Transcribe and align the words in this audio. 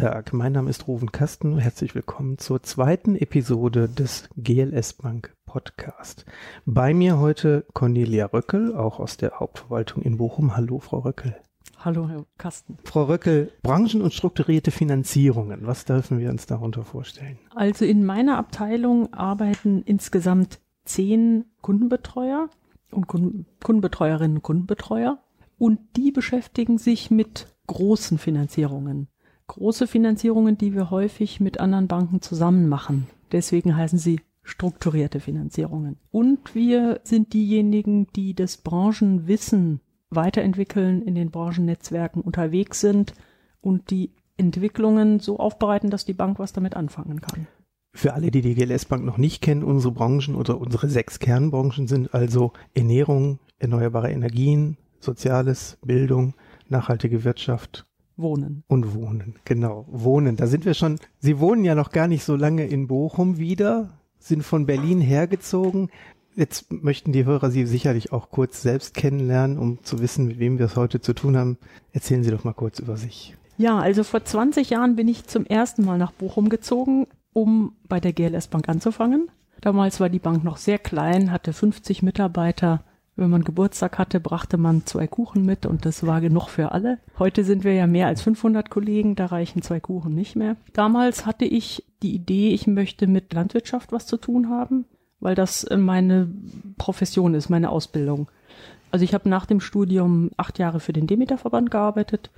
Tag, 0.00 0.32
mein 0.32 0.52
Name 0.52 0.70
ist 0.70 0.88
Ruven 0.88 1.12
Kasten. 1.12 1.58
Herzlich 1.58 1.94
willkommen 1.94 2.38
zur 2.38 2.62
zweiten 2.62 3.16
Episode 3.16 3.86
des 3.86 4.30
GLS 4.34 4.94
Bank 4.94 5.36
Podcast. 5.44 6.24
Bei 6.64 6.94
mir 6.94 7.18
heute 7.18 7.66
Cornelia 7.74 8.24
Röckel, 8.24 8.74
auch 8.74 8.98
aus 8.98 9.18
der 9.18 9.40
Hauptverwaltung 9.40 10.02
in 10.02 10.16
Bochum. 10.16 10.56
Hallo, 10.56 10.78
Frau 10.78 11.00
Röckel. 11.00 11.36
Hallo, 11.76 12.08
Herr 12.08 12.24
Kasten. 12.38 12.78
Frau 12.84 13.04
Röckel, 13.04 13.52
Branchen- 13.62 14.00
und 14.00 14.14
strukturierte 14.14 14.70
Finanzierungen, 14.70 15.66
was 15.66 15.84
dürfen 15.84 16.18
wir 16.18 16.30
uns 16.30 16.46
darunter 16.46 16.82
vorstellen? 16.82 17.38
Also 17.54 17.84
in 17.84 18.02
meiner 18.02 18.38
Abteilung 18.38 19.12
arbeiten 19.12 19.82
insgesamt 19.82 20.60
zehn 20.86 21.44
Kundenbetreuer 21.60 22.48
und 22.90 23.06
Kundenbetreuerinnen 23.06 24.38
und 24.38 24.42
Kundenbetreuer 24.42 25.18
und 25.58 25.78
die 25.98 26.10
beschäftigen 26.10 26.78
sich 26.78 27.10
mit 27.10 27.54
großen 27.66 28.16
Finanzierungen. 28.16 29.08
Große 29.50 29.88
Finanzierungen, 29.88 30.56
die 30.56 30.74
wir 30.74 30.90
häufig 30.90 31.40
mit 31.40 31.58
anderen 31.58 31.88
Banken 31.88 32.22
zusammen 32.22 32.68
machen. 32.68 33.08
Deswegen 33.32 33.76
heißen 33.76 33.98
sie 33.98 34.20
strukturierte 34.44 35.18
Finanzierungen. 35.18 35.96
Und 36.12 36.54
wir 36.54 37.00
sind 37.02 37.32
diejenigen, 37.32 38.06
die 38.14 38.34
das 38.34 38.58
Branchenwissen 38.58 39.80
weiterentwickeln, 40.08 41.02
in 41.02 41.16
den 41.16 41.32
Branchennetzwerken 41.32 42.22
unterwegs 42.22 42.80
sind 42.80 43.12
und 43.60 43.90
die 43.90 44.12
Entwicklungen 44.36 45.18
so 45.18 45.40
aufbereiten, 45.40 45.90
dass 45.90 46.04
die 46.04 46.14
Bank 46.14 46.38
was 46.38 46.52
damit 46.52 46.76
anfangen 46.76 47.20
kann. 47.20 47.48
Für 47.92 48.14
alle, 48.14 48.30
die 48.30 48.42
die 48.42 48.54
GLS 48.54 48.84
Bank 48.84 49.04
noch 49.04 49.18
nicht 49.18 49.42
kennen, 49.42 49.64
unsere 49.64 49.92
Branchen 49.92 50.36
oder 50.36 50.60
unsere 50.60 50.88
sechs 50.88 51.18
Kernbranchen 51.18 51.88
sind 51.88 52.14
also 52.14 52.52
Ernährung, 52.72 53.40
erneuerbare 53.58 54.12
Energien, 54.12 54.76
Soziales, 55.00 55.76
Bildung, 55.84 56.34
nachhaltige 56.68 57.24
Wirtschaft. 57.24 57.89
Wohnen. 58.20 58.64
Und 58.68 58.94
Wohnen, 58.94 59.36
genau. 59.44 59.86
Wohnen. 59.88 60.36
Da 60.36 60.46
sind 60.46 60.64
wir 60.64 60.74
schon, 60.74 60.98
Sie 61.18 61.38
wohnen 61.38 61.64
ja 61.64 61.74
noch 61.74 61.90
gar 61.90 62.08
nicht 62.08 62.24
so 62.24 62.36
lange 62.36 62.66
in 62.66 62.86
Bochum 62.86 63.38
wieder, 63.38 63.90
sind 64.18 64.42
von 64.42 64.66
Berlin 64.66 65.00
hergezogen. 65.00 65.90
Jetzt 66.36 66.72
möchten 66.72 67.12
die 67.12 67.24
Hörer 67.24 67.50
Sie 67.50 67.66
sicherlich 67.66 68.12
auch 68.12 68.30
kurz 68.30 68.62
selbst 68.62 68.94
kennenlernen, 68.94 69.58
um 69.58 69.82
zu 69.82 70.00
wissen, 70.00 70.26
mit 70.26 70.38
wem 70.38 70.58
wir 70.58 70.66
es 70.66 70.76
heute 70.76 71.00
zu 71.00 71.12
tun 71.12 71.36
haben. 71.36 71.58
Erzählen 71.92 72.22
Sie 72.22 72.30
doch 72.30 72.44
mal 72.44 72.52
kurz 72.52 72.78
über 72.78 72.96
sich. 72.96 73.36
Ja, 73.58 73.78
also 73.78 74.04
vor 74.04 74.24
20 74.24 74.70
Jahren 74.70 74.96
bin 74.96 75.06
ich 75.08 75.26
zum 75.26 75.44
ersten 75.44 75.84
Mal 75.84 75.98
nach 75.98 76.12
Bochum 76.12 76.48
gezogen, 76.48 77.06
um 77.32 77.74
bei 77.88 78.00
der 78.00 78.12
GLS 78.12 78.48
Bank 78.48 78.68
anzufangen. 78.68 79.30
Damals 79.60 80.00
war 80.00 80.08
die 80.08 80.18
Bank 80.18 80.44
noch 80.44 80.56
sehr 80.56 80.78
klein, 80.78 81.30
hatte 81.30 81.52
50 81.52 82.02
Mitarbeiter. 82.02 82.82
Wenn 83.20 83.30
man 83.30 83.44
Geburtstag 83.44 83.98
hatte, 83.98 84.18
brachte 84.18 84.56
man 84.56 84.86
zwei 84.86 85.06
Kuchen 85.06 85.44
mit 85.44 85.66
und 85.66 85.84
das 85.84 86.06
war 86.06 86.20
genug 86.20 86.48
für 86.48 86.72
alle. 86.72 86.98
Heute 87.18 87.44
sind 87.44 87.62
wir 87.62 87.74
ja 87.74 87.86
mehr 87.86 88.06
als 88.06 88.22
500 88.22 88.70
Kollegen, 88.70 89.14
da 89.14 89.26
reichen 89.26 89.62
zwei 89.62 89.78
Kuchen 89.78 90.14
nicht 90.14 90.36
mehr. 90.36 90.56
Damals 90.72 91.26
hatte 91.26 91.44
ich 91.44 91.84
die 92.02 92.14
Idee, 92.14 92.48
ich 92.50 92.66
möchte 92.66 93.06
mit 93.06 93.32
Landwirtschaft 93.32 93.92
was 93.92 94.06
zu 94.06 94.16
tun 94.16 94.48
haben 94.48 94.86
weil 95.20 95.34
das 95.34 95.66
meine 95.74 96.28
Profession 96.78 97.34
ist, 97.34 97.50
meine 97.50 97.70
Ausbildung. 97.70 98.30
Also 98.90 99.04
ich 99.04 99.14
habe 99.14 99.28
nach 99.28 99.46
dem 99.46 99.60
Studium 99.60 100.30
acht 100.36 100.58
Jahre 100.58 100.80
für 100.80 100.92
den 100.92 101.06
Demeter-Verband 101.06 101.70
gearbeitet, 101.70 102.30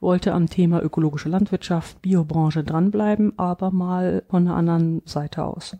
wollte 0.00 0.34
am 0.34 0.50
Thema 0.50 0.82
ökologische 0.82 1.30
Landwirtschaft, 1.30 2.02
Biobranche 2.02 2.64
dranbleiben, 2.64 3.38
aber 3.38 3.70
mal 3.70 4.24
von 4.28 4.46
einer 4.46 4.56
anderen 4.56 5.02
Seite 5.06 5.44
aus. 5.44 5.76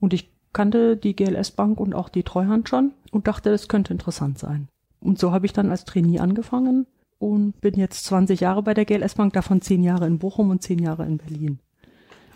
Und 0.00 0.12
ich 0.12 0.33
kannte 0.54 0.96
die 0.96 1.14
GLS 1.14 1.50
Bank 1.50 1.78
und 1.78 1.94
auch 1.94 2.08
die 2.08 2.22
Treuhand 2.22 2.68
schon 2.68 2.92
und 3.10 3.26
dachte, 3.26 3.50
das 3.50 3.68
könnte 3.68 3.92
interessant 3.92 4.38
sein. 4.38 4.68
Und 5.00 5.18
so 5.18 5.32
habe 5.32 5.44
ich 5.44 5.52
dann 5.52 5.70
als 5.70 5.84
Trainee 5.84 6.20
angefangen 6.20 6.86
und 7.18 7.60
bin 7.60 7.74
jetzt 7.74 8.04
20 8.06 8.40
Jahre 8.40 8.62
bei 8.62 8.72
der 8.72 8.86
GLS 8.86 9.16
Bank, 9.16 9.34
davon 9.34 9.60
10 9.60 9.82
Jahre 9.82 10.06
in 10.06 10.18
Bochum 10.18 10.50
und 10.50 10.62
10 10.62 10.78
Jahre 10.78 11.04
in 11.04 11.18
Berlin. 11.18 11.58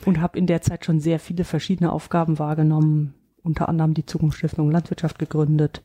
Und 0.05 0.21
habe 0.21 0.39
in 0.39 0.47
der 0.47 0.61
Zeit 0.61 0.85
schon 0.85 1.01
sehr 1.01 1.19
viele 1.19 1.45
verschiedene 1.45 1.93
Aufgaben 1.93 2.39
wahrgenommen, 2.39 3.15
unter 3.43 3.69
anderem 3.69 3.95
die 3.95 4.07
Zukunftsstiftung 4.07 4.71
Landwirtschaft 4.71 5.19
gegründet. 5.19 5.83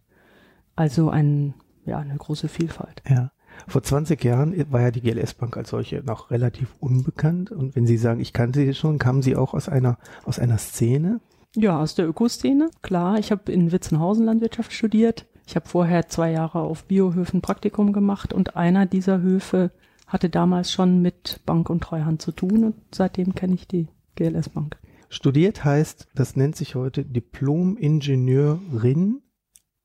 Also 0.75 1.09
ein, 1.09 1.53
ja, 1.85 1.99
eine 1.99 2.15
große 2.15 2.47
Vielfalt. 2.47 3.01
Ja. 3.09 3.31
Vor 3.67 3.83
20 3.83 4.23
Jahren 4.23 4.71
war 4.71 4.81
ja 4.81 4.91
die 4.91 5.01
GLS 5.01 5.35
Bank 5.35 5.57
als 5.57 5.69
solche 5.69 6.03
noch 6.03 6.31
relativ 6.31 6.73
unbekannt. 6.79 7.51
Und 7.51 7.75
wenn 7.75 7.87
Sie 7.87 7.97
sagen, 7.97 8.19
ich 8.19 8.33
kannte 8.33 8.59
sie 8.59 8.73
schon, 8.73 8.97
kamen 8.97 9.21
Sie 9.21 9.35
auch 9.35 9.53
aus 9.53 9.69
einer, 9.69 9.97
aus 10.25 10.39
einer 10.39 10.57
Szene? 10.57 11.19
Ja, 11.55 11.79
aus 11.79 11.95
der 11.95 12.07
Ökoszene. 12.07 12.69
Klar, 12.81 13.19
ich 13.19 13.31
habe 13.31 13.51
in 13.51 13.71
Witzenhausen 13.71 14.25
Landwirtschaft 14.25 14.73
studiert. 14.73 15.25
Ich 15.45 15.55
habe 15.55 15.67
vorher 15.67 16.07
zwei 16.07 16.31
Jahre 16.31 16.61
auf 16.61 16.85
Biohöfen 16.85 17.41
Praktikum 17.41 17.91
gemacht 17.93 18.33
und 18.33 18.55
einer 18.55 18.85
dieser 18.85 19.21
Höfe 19.21 19.71
hatte 20.07 20.29
damals 20.29 20.71
schon 20.71 21.01
mit 21.01 21.41
Bank 21.45 21.69
und 21.69 21.83
Treuhand 21.83 22.21
zu 22.21 22.31
tun 22.31 22.63
und 22.63 22.75
seitdem 22.93 23.35
kenne 23.35 23.55
ich 23.55 23.67
die 23.67 23.89
GLS 24.15 24.47
Bank. 24.49 24.77
Studiert 25.09 25.63
heißt, 25.63 26.07
das 26.15 26.35
nennt 26.35 26.55
sich 26.55 26.75
heute 26.75 27.05
Diplom-Ingenieurin 27.05 29.21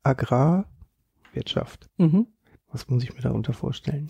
Agrarwirtschaft. 0.02 1.90
Mhm. 1.98 2.28
Was 2.70 2.88
muss 2.88 3.02
ich 3.02 3.14
mir 3.14 3.20
darunter 3.20 3.52
vorstellen? 3.52 4.08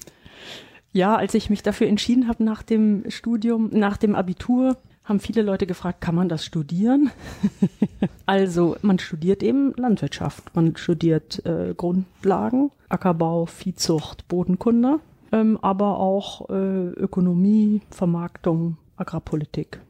Ja, 0.92 1.16
als 1.16 1.34
ich 1.34 1.50
mich 1.50 1.62
dafür 1.62 1.86
entschieden 1.86 2.28
habe 2.28 2.42
nach 2.42 2.62
dem 2.62 3.04
Studium, 3.08 3.70
nach 3.72 3.96
dem 3.96 4.14
Abitur, 4.14 4.76
haben 5.04 5.20
viele 5.20 5.42
Leute 5.42 5.66
gefragt, 5.66 6.00
kann 6.00 6.14
man 6.14 6.28
das 6.28 6.44
studieren? 6.44 7.10
also 8.26 8.76
man 8.82 8.98
studiert 8.98 9.42
eben 9.42 9.72
Landwirtschaft, 9.74 10.54
man 10.54 10.76
studiert 10.76 11.44
äh, 11.46 11.74
Grundlagen, 11.74 12.70
Ackerbau, 12.88 13.46
Viehzucht, 13.46 14.28
Bodenkunde, 14.28 15.00
ähm, 15.32 15.58
aber 15.62 15.98
auch 15.98 16.50
äh, 16.50 16.88
Ökonomie, 16.90 17.80
Vermarktung, 17.90 18.76
Agrarpolitik. 18.96 19.80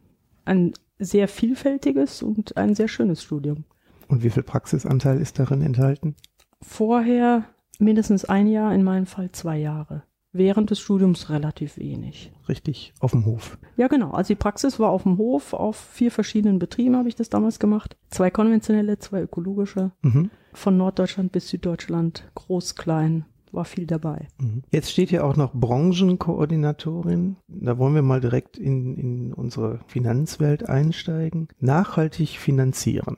Ein 0.45 0.73
sehr 0.99 1.29
vielfältiges 1.29 2.23
und 2.23 2.57
ein 2.57 2.75
sehr 2.75 2.89
schönes 2.89 3.23
Studium. 3.23 3.65
Und 4.09 4.23
wie 4.23 4.31
viel 4.31 4.43
Praxisanteil 4.43 5.21
ist 5.21 5.39
darin 5.39 5.63
enthalten? 5.63 6.17
Vorher 6.63 7.45
mindestens 7.79 8.25
ein 8.25 8.47
Jahr, 8.47 8.75
in 8.75 8.83
meinem 8.83 9.07
Fall 9.07 9.31
zwei 9.33 9.59
Jahre. 9.59 10.03
Während 10.33 10.71
des 10.71 10.81
Studiums 10.81 11.31
relativ 11.31 11.79
wenig. 11.79 12.33
Richtig, 12.49 12.93
auf 13.01 13.13
dem 13.13 13.25
Hof. 13.25 13.59
Ja, 13.77 13.89
genau. 13.89 14.11
Also 14.11 14.29
die 14.29 14.39
Praxis 14.39 14.79
war 14.79 14.91
auf 14.91 15.05
dem 15.05 15.17
Hof, 15.17 15.55
auf 15.55 15.77
vier 15.77 16.11
verschiedenen 16.11 16.59
Betrieben 16.59 16.97
habe 16.97 17.09
ich 17.09 17.15
das 17.15 17.31
damals 17.31 17.59
gemacht. 17.59 17.97
Zwei 18.11 18.31
konventionelle, 18.31 18.99
zwei 18.99 19.23
ökologische. 19.23 19.93
Mhm. 20.03 20.31
Von 20.53 20.77
Norddeutschland 20.77 21.33
bis 21.33 21.49
Süddeutschland, 21.49 22.31
groß, 22.35 22.75
klein, 22.75 23.25
war 23.53 23.65
viel 23.65 23.87
dabei. 23.87 24.29
Mhm. 24.39 24.63
Jetzt 24.71 24.91
steht 24.91 25.09
hier 25.11 25.25
auch 25.25 25.37
noch 25.37 25.55
Branchenkoordinatorin. 25.55 27.37
Da 27.49 27.79
wollen 27.79 27.95
wir 27.95 28.03
mal 28.03 28.21
direkt 28.21 28.59
in, 28.59 28.97
in 28.97 29.33
unsere 29.33 29.81
Finanzwelt 29.87 30.69
einsteigen. 30.69 31.49
Nachhaltig 31.59 32.39
finanzieren. 32.39 33.17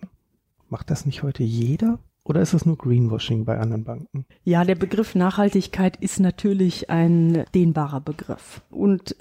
Macht 0.69 0.91
das 0.91 1.06
nicht 1.06 1.22
heute 1.22 1.43
jeder? 1.43 1.99
Oder 2.30 2.42
ist 2.42 2.54
das 2.54 2.64
nur 2.64 2.78
Greenwashing 2.78 3.44
bei 3.44 3.58
anderen 3.58 3.82
Banken? 3.82 4.24
Ja, 4.44 4.62
der 4.64 4.76
Begriff 4.76 5.16
Nachhaltigkeit 5.16 5.96
ist 5.96 6.20
natürlich 6.20 6.88
ein 6.88 7.44
dehnbarer 7.56 8.00
Begriff. 8.00 8.62
Und 8.70 9.16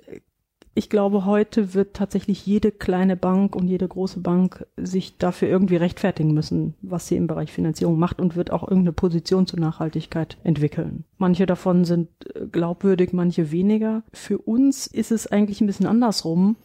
ich 0.76 0.92
glaube, 0.92 1.26
heute 1.26 1.74
wird 1.74 1.96
tatsächlich 1.96 2.46
jede 2.46 2.72
kleine 2.72 3.18
Bank 3.18 3.56
und 3.56 3.68
jede 3.68 3.88
große 3.88 4.20
Bank 4.20 4.68
sich 4.78 5.18
dafür 5.18 5.48
irgendwie 5.48 5.78
rechtfertigen 5.78 6.36
müssen, 6.36 6.76
was 6.84 7.08
sie 7.08 7.16
im 7.16 7.26
Bereich 7.26 7.52
Finanzierung 7.52 7.98
macht 7.98 8.22
und 8.22 8.36
wird 8.36 8.52
auch 8.52 8.62
irgendeine 8.62 8.94
Position 8.94 9.48
zur 9.48 9.60
Nachhaltigkeit 9.60 10.38
entwickeln. 10.44 11.04
Manche 11.18 11.48
davon 11.48 11.86
sind 11.86 12.10
äh, 12.36 12.46
glaubwürdig, 12.46 13.12
manche 13.12 13.50
weniger. 13.52 14.04
Für 14.14 14.38
uns 14.38 14.86
ist 14.86 15.12
es 15.12 15.26
eigentlich 15.26 15.62
ein 15.62 15.68
bisschen 15.68 15.88
andersrum, 15.88 16.58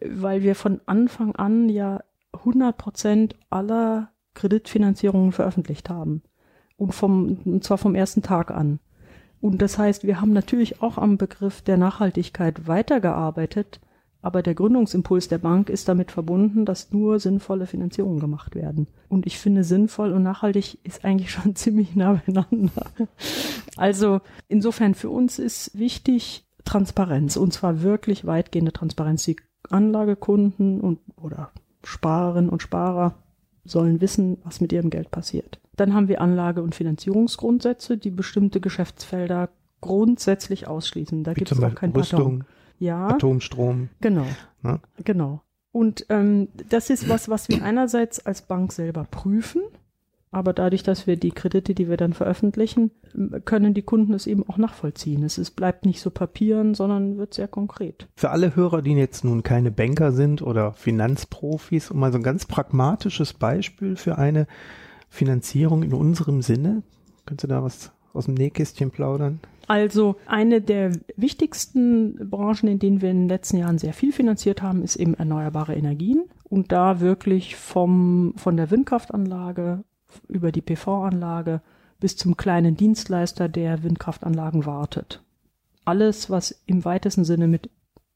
weil 0.00 0.44
wir 0.44 0.54
von 0.54 0.80
Anfang 0.86 1.34
an 1.34 1.68
ja 1.68 2.04
100 2.32 2.78
Prozent 2.78 3.34
aller 3.50 4.12
Kreditfinanzierungen 4.38 5.32
veröffentlicht 5.32 5.90
haben. 5.90 6.22
Und 6.76 6.94
vom, 6.94 7.38
und 7.44 7.64
zwar 7.64 7.76
vom 7.76 7.94
ersten 7.94 8.22
Tag 8.22 8.50
an. 8.50 8.78
Und 9.40 9.60
das 9.62 9.78
heißt, 9.78 10.04
wir 10.04 10.20
haben 10.20 10.32
natürlich 10.32 10.80
auch 10.80 10.96
am 10.96 11.18
Begriff 11.18 11.60
der 11.62 11.76
Nachhaltigkeit 11.76 12.66
weitergearbeitet, 12.66 13.80
aber 14.20 14.42
der 14.42 14.54
Gründungsimpuls 14.54 15.28
der 15.28 15.38
Bank 15.38 15.70
ist 15.70 15.88
damit 15.88 16.10
verbunden, 16.10 16.64
dass 16.64 16.92
nur 16.92 17.20
sinnvolle 17.20 17.66
Finanzierungen 17.66 18.18
gemacht 18.20 18.54
werden. 18.54 18.88
Und 19.08 19.26
ich 19.26 19.38
finde, 19.38 19.62
sinnvoll 19.62 20.12
und 20.12 20.22
nachhaltig 20.22 20.78
ist 20.84 21.04
eigentlich 21.04 21.30
schon 21.32 21.54
ziemlich 21.54 21.94
nah 21.94 22.20
beieinander. 22.24 22.86
Also 23.76 24.20
insofern 24.48 24.94
für 24.94 25.10
uns 25.10 25.38
ist 25.38 25.76
wichtig 25.78 26.44
Transparenz 26.64 27.36
und 27.36 27.52
zwar 27.52 27.82
wirklich 27.82 28.26
weitgehende 28.26 28.72
Transparenz. 28.72 29.24
Die 29.24 29.36
Anlagekunden 29.70 30.80
und 30.80 30.98
oder 31.16 31.50
Sparerinnen 31.84 32.50
und 32.50 32.62
Sparer 32.62 33.14
sollen 33.64 34.00
wissen, 34.00 34.38
was 34.44 34.60
mit 34.60 34.72
ihrem 34.72 34.90
Geld 34.90 35.10
passiert. 35.10 35.60
Dann 35.76 35.94
haben 35.94 36.08
wir 36.08 36.20
Anlage- 36.20 36.62
und 36.62 36.74
Finanzierungsgrundsätze, 36.74 37.98
die 37.98 38.10
bestimmte 38.10 38.60
Geschäftsfelder 38.60 39.50
grundsätzlich 39.80 40.66
ausschließen. 40.66 41.24
Da 41.24 41.34
gibt 41.34 41.52
es 41.52 41.62
auch 41.62 41.74
kein 41.74 41.92
Rüstung, 41.92 42.44
ja, 42.78 43.08
Atomstrom. 43.08 43.88
Genau. 44.00 44.26
Ja? 44.64 44.80
Genau. 45.04 45.42
Und 45.72 46.06
ähm, 46.08 46.48
das 46.68 46.90
ist 46.90 47.08
was, 47.08 47.28
was 47.28 47.48
wir 47.48 47.62
einerseits 47.62 48.24
als 48.24 48.42
Bank 48.42 48.72
selber 48.72 49.04
prüfen. 49.04 49.62
Aber 50.30 50.52
dadurch, 50.52 50.82
dass 50.82 51.06
wir 51.06 51.16
die 51.16 51.30
Kredite, 51.30 51.74
die 51.74 51.88
wir 51.88 51.96
dann 51.96 52.12
veröffentlichen, 52.12 52.90
können 53.44 53.72
die 53.72 53.82
Kunden 53.82 54.12
es 54.12 54.26
eben 54.26 54.48
auch 54.48 54.58
nachvollziehen. 54.58 55.22
Es 55.22 55.38
ist, 55.38 55.52
bleibt 55.52 55.86
nicht 55.86 56.00
so 56.00 56.10
papieren, 56.10 56.74
sondern 56.74 57.16
wird 57.16 57.34
sehr 57.34 57.48
konkret. 57.48 58.08
Für 58.16 58.30
alle 58.30 58.54
Hörer, 58.54 58.82
die 58.82 58.92
jetzt 58.92 59.24
nun 59.24 59.42
keine 59.42 59.70
Banker 59.70 60.12
sind 60.12 60.42
oder 60.42 60.72
Finanzprofis, 60.74 61.90
um 61.90 62.00
mal 62.00 62.12
so 62.12 62.18
ein 62.18 62.22
ganz 62.22 62.44
pragmatisches 62.44 63.32
Beispiel 63.32 63.96
für 63.96 64.18
eine 64.18 64.46
Finanzierung 65.08 65.82
in 65.82 65.94
unserem 65.94 66.42
Sinne, 66.42 66.82
könntest 67.24 67.44
du 67.44 67.48
da 67.48 67.62
was 67.62 67.92
aus 68.12 68.26
dem 68.26 68.34
Nähkästchen 68.34 68.90
plaudern? 68.90 69.40
Also 69.66 70.16
eine 70.26 70.62
der 70.62 70.92
wichtigsten 71.16 72.30
Branchen, 72.30 72.68
in 72.68 72.78
denen 72.78 73.02
wir 73.02 73.10
in 73.10 73.20
den 73.20 73.28
letzten 73.28 73.58
Jahren 73.58 73.78
sehr 73.78 73.92
viel 73.92 74.12
finanziert 74.12 74.62
haben, 74.62 74.82
ist 74.82 74.96
eben 74.96 75.14
erneuerbare 75.14 75.74
Energien. 75.74 76.24
Und 76.44 76.72
da 76.72 77.00
wirklich 77.00 77.56
vom, 77.56 78.32
von 78.36 78.56
der 78.56 78.70
Windkraftanlage 78.70 79.84
über 80.28 80.52
die 80.52 80.62
PV-Anlage 80.62 81.60
bis 82.00 82.16
zum 82.16 82.36
kleinen 82.36 82.76
Dienstleister, 82.76 83.48
der 83.48 83.82
Windkraftanlagen 83.82 84.66
wartet. 84.66 85.22
Alles, 85.84 86.30
was 86.30 86.62
im 86.66 86.84
weitesten 86.84 87.24
Sinne 87.24 87.48
mit 87.48 87.70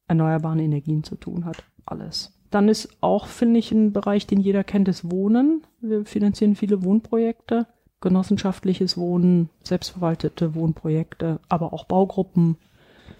erneuerbaren 0.06 0.58
Energien 0.58 1.04
zu 1.04 1.16
tun 1.16 1.44
hat. 1.44 1.64
Alles. 1.86 2.32
Dann 2.50 2.68
ist 2.68 2.90
auch, 3.00 3.26
finde 3.26 3.58
ich, 3.58 3.72
ein 3.72 3.92
Bereich, 3.92 4.26
den 4.26 4.40
jeder 4.40 4.62
kennt, 4.62 4.86
das 4.86 5.10
Wohnen. 5.10 5.62
Wir 5.80 6.04
finanzieren 6.04 6.54
viele 6.54 6.84
Wohnprojekte, 6.84 7.66
genossenschaftliches 8.00 8.96
Wohnen, 8.96 9.48
selbstverwaltete 9.62 10.54
Wohnprojekte, 10.54 11.40
aber 11.48 11.72
auch 11.72 11.86
Baugruppen. 11.86 12.56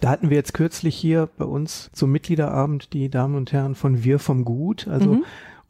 Da 0.01 0.11
hatten 0.11 0.31
wir 0.31 0.37
jetzt 0.37 0.53
kürzlich 0.53 0.95
hier 0.97 1.29
bei 1.39 1.45
uns 1.45 1.91
zum 1.93 2.13
Mitgliederabend 2.13 2.93
die 2.93 3.09
Damen 3.09 3.37
und 3.37 3.53
Herren 3.53 3.75
von 3.75 4.05
Wir 4.05 4.19
vom 4.19 4.45
Gut. 4.45 4.87
Also 4.87 5.15
mhm 5.15 5.25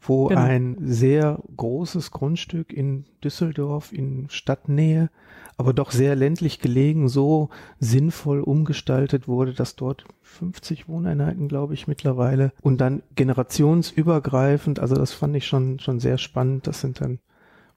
wo 0.07 0.27
genau. 0.27 0.41
ein 0.41 0.77
sehr 0.81 1.39
großes 1.55 2.11
Grundstück 2.11 2.73
in 2.73 3.05
Düsseldorf 3.23 3.93
in 3.93 4.27
Stadtnähe, 4.29 5.09
aber 5.57 5.73
doch 5.73 5.91
sehr 5.91 6.15
ländlich 6.15 6.59
gelegen, 6.59 7.07
so 7.07 7.49
sinnvoll 7.79 8.41
umgestaltet 8.41 9.27
wurde, 9.27 9.53
dass 9.53 9.75
dort 9.75 10.05
50 10.21 10.87
Wohneinheiten, 10.87 11.47
glaube 11.47 11.73
ich, 11.73 11.87
mittlerweile 11.87 12.51
und 12.61 12.81
dann 12.81 13.03
generationsübergreifend, 13.15 14.79
also 14.79 14.95
das 14.95 15.13
fand 15.13 15.35
ich 15.35 15.45
schon, 15.45 15.79
schon 15.79 15.99
sehr 15.99 16.17
spannend. 16.17 16.67
Das 16.67 16.81
sind 16.81 17.01
dann 17.01 17.19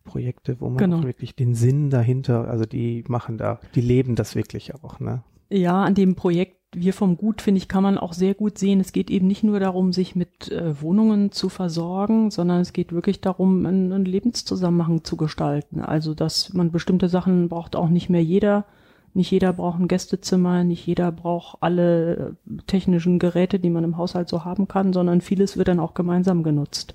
Projekte, 0.05 0.61
wo 0.61 0.69
man 0.69 0.79
genau. 0.79 1.02
wirklich 1.02 1.34
den 1.34 1.55
Sinn 1.55 1.90
dahinter, 1.90 2.49
also 2.49 2.64
die 2.64 3.05
machen 3.08 3.37
da, 3.37 3.61
die 3.75 3.81
leben 3.82 4.14
das 4.14 4.34
wirklich 4.34 4.75
auch, 4.75 5.00
ne? 5.00 5.22
Ja, 5.49 5.84
an 5.84 5.94
dem 5.94 6.17
Projekt 6.17 6.56
wir 6.75 6.93
vom 6.93 7.17
Gut, 7.17 7.43
finde 7.43 7.59
ich, 7.59 7.69
kann 7.69 7.83
man 7.83 7.99
auch 7.99 8.13
sehr 8.13 8.35
gut 8.35 8.59
sehen. 8.59 8.81
Es 8.81 8.93
geht 8.93 9.11
eben 9.11 9.27
nicht 9.27 9.43
nur 9.43 9.61
darum, 9.61 9.93
sich 9.93 10.17
mit 10.17 10.51
äh, 10.51 10.81
Wohnungen 10.83 11.33
zu 11.33 11.49
versorgen, 11.49 12.31
sondern 12.31 12.61
es 12.61 12.73
geht 12.73 12.93
wirklich 12.93 13.21
darum, 13.21 13.65
einen, 13.65 13.93
einen 13.93 14.05
Lebenszusammenhang 14.05 15.05
zu 15.05 15.17
gestalten. 15.17 15.81
Also, 15.81 16.15
dass 16.15 16.53
man 16.53 16.73
bestimmte 16.73 17.09
Sachen 17.09 17.49
braucht 17.49 17.77
auch 17.77 17.89
nicht 17.89 18.11
mehr 18.11 18.23
jeder. 18.23 18.65
Nicht 19.15 19.31
jeder 19.31 19.55
braucht 19.55 19.81
ein 19.81 19.89
Gästezimmer, 19.89 20.63
nicht 20.65 20.87
jeder 20.87 21.11
braucht 21.11 21.57
alle 21.63 22.37
äh, 22.47 22.63
technischen 22.67 23.19
Geräte, 23.19 23.59
die 23.59 23.71
man 23.71 23.85
im 23.85 23.97
Haushalt 23.97 24.29
so 24.29 24.45
haben 24.45 24.69
kann, 24.69 24.93
sondern 24.93 25.23
vieles 25.23 25.57
wird 25.57 25.69
dann 25.69 25.81
auch 25.81 25.95
gemeinsam 25.95 26.43
genutzt. 26.43 26.95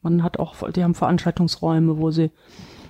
Man 0.00 0.22
hat 0.22 0.38
auch, 0.38 0.70
die 0.70 0.82
haben 0.82 0.94
Veranstaltungsräume, 0.94 1.98
wo 1.98 2.10
sie 2.10 2.30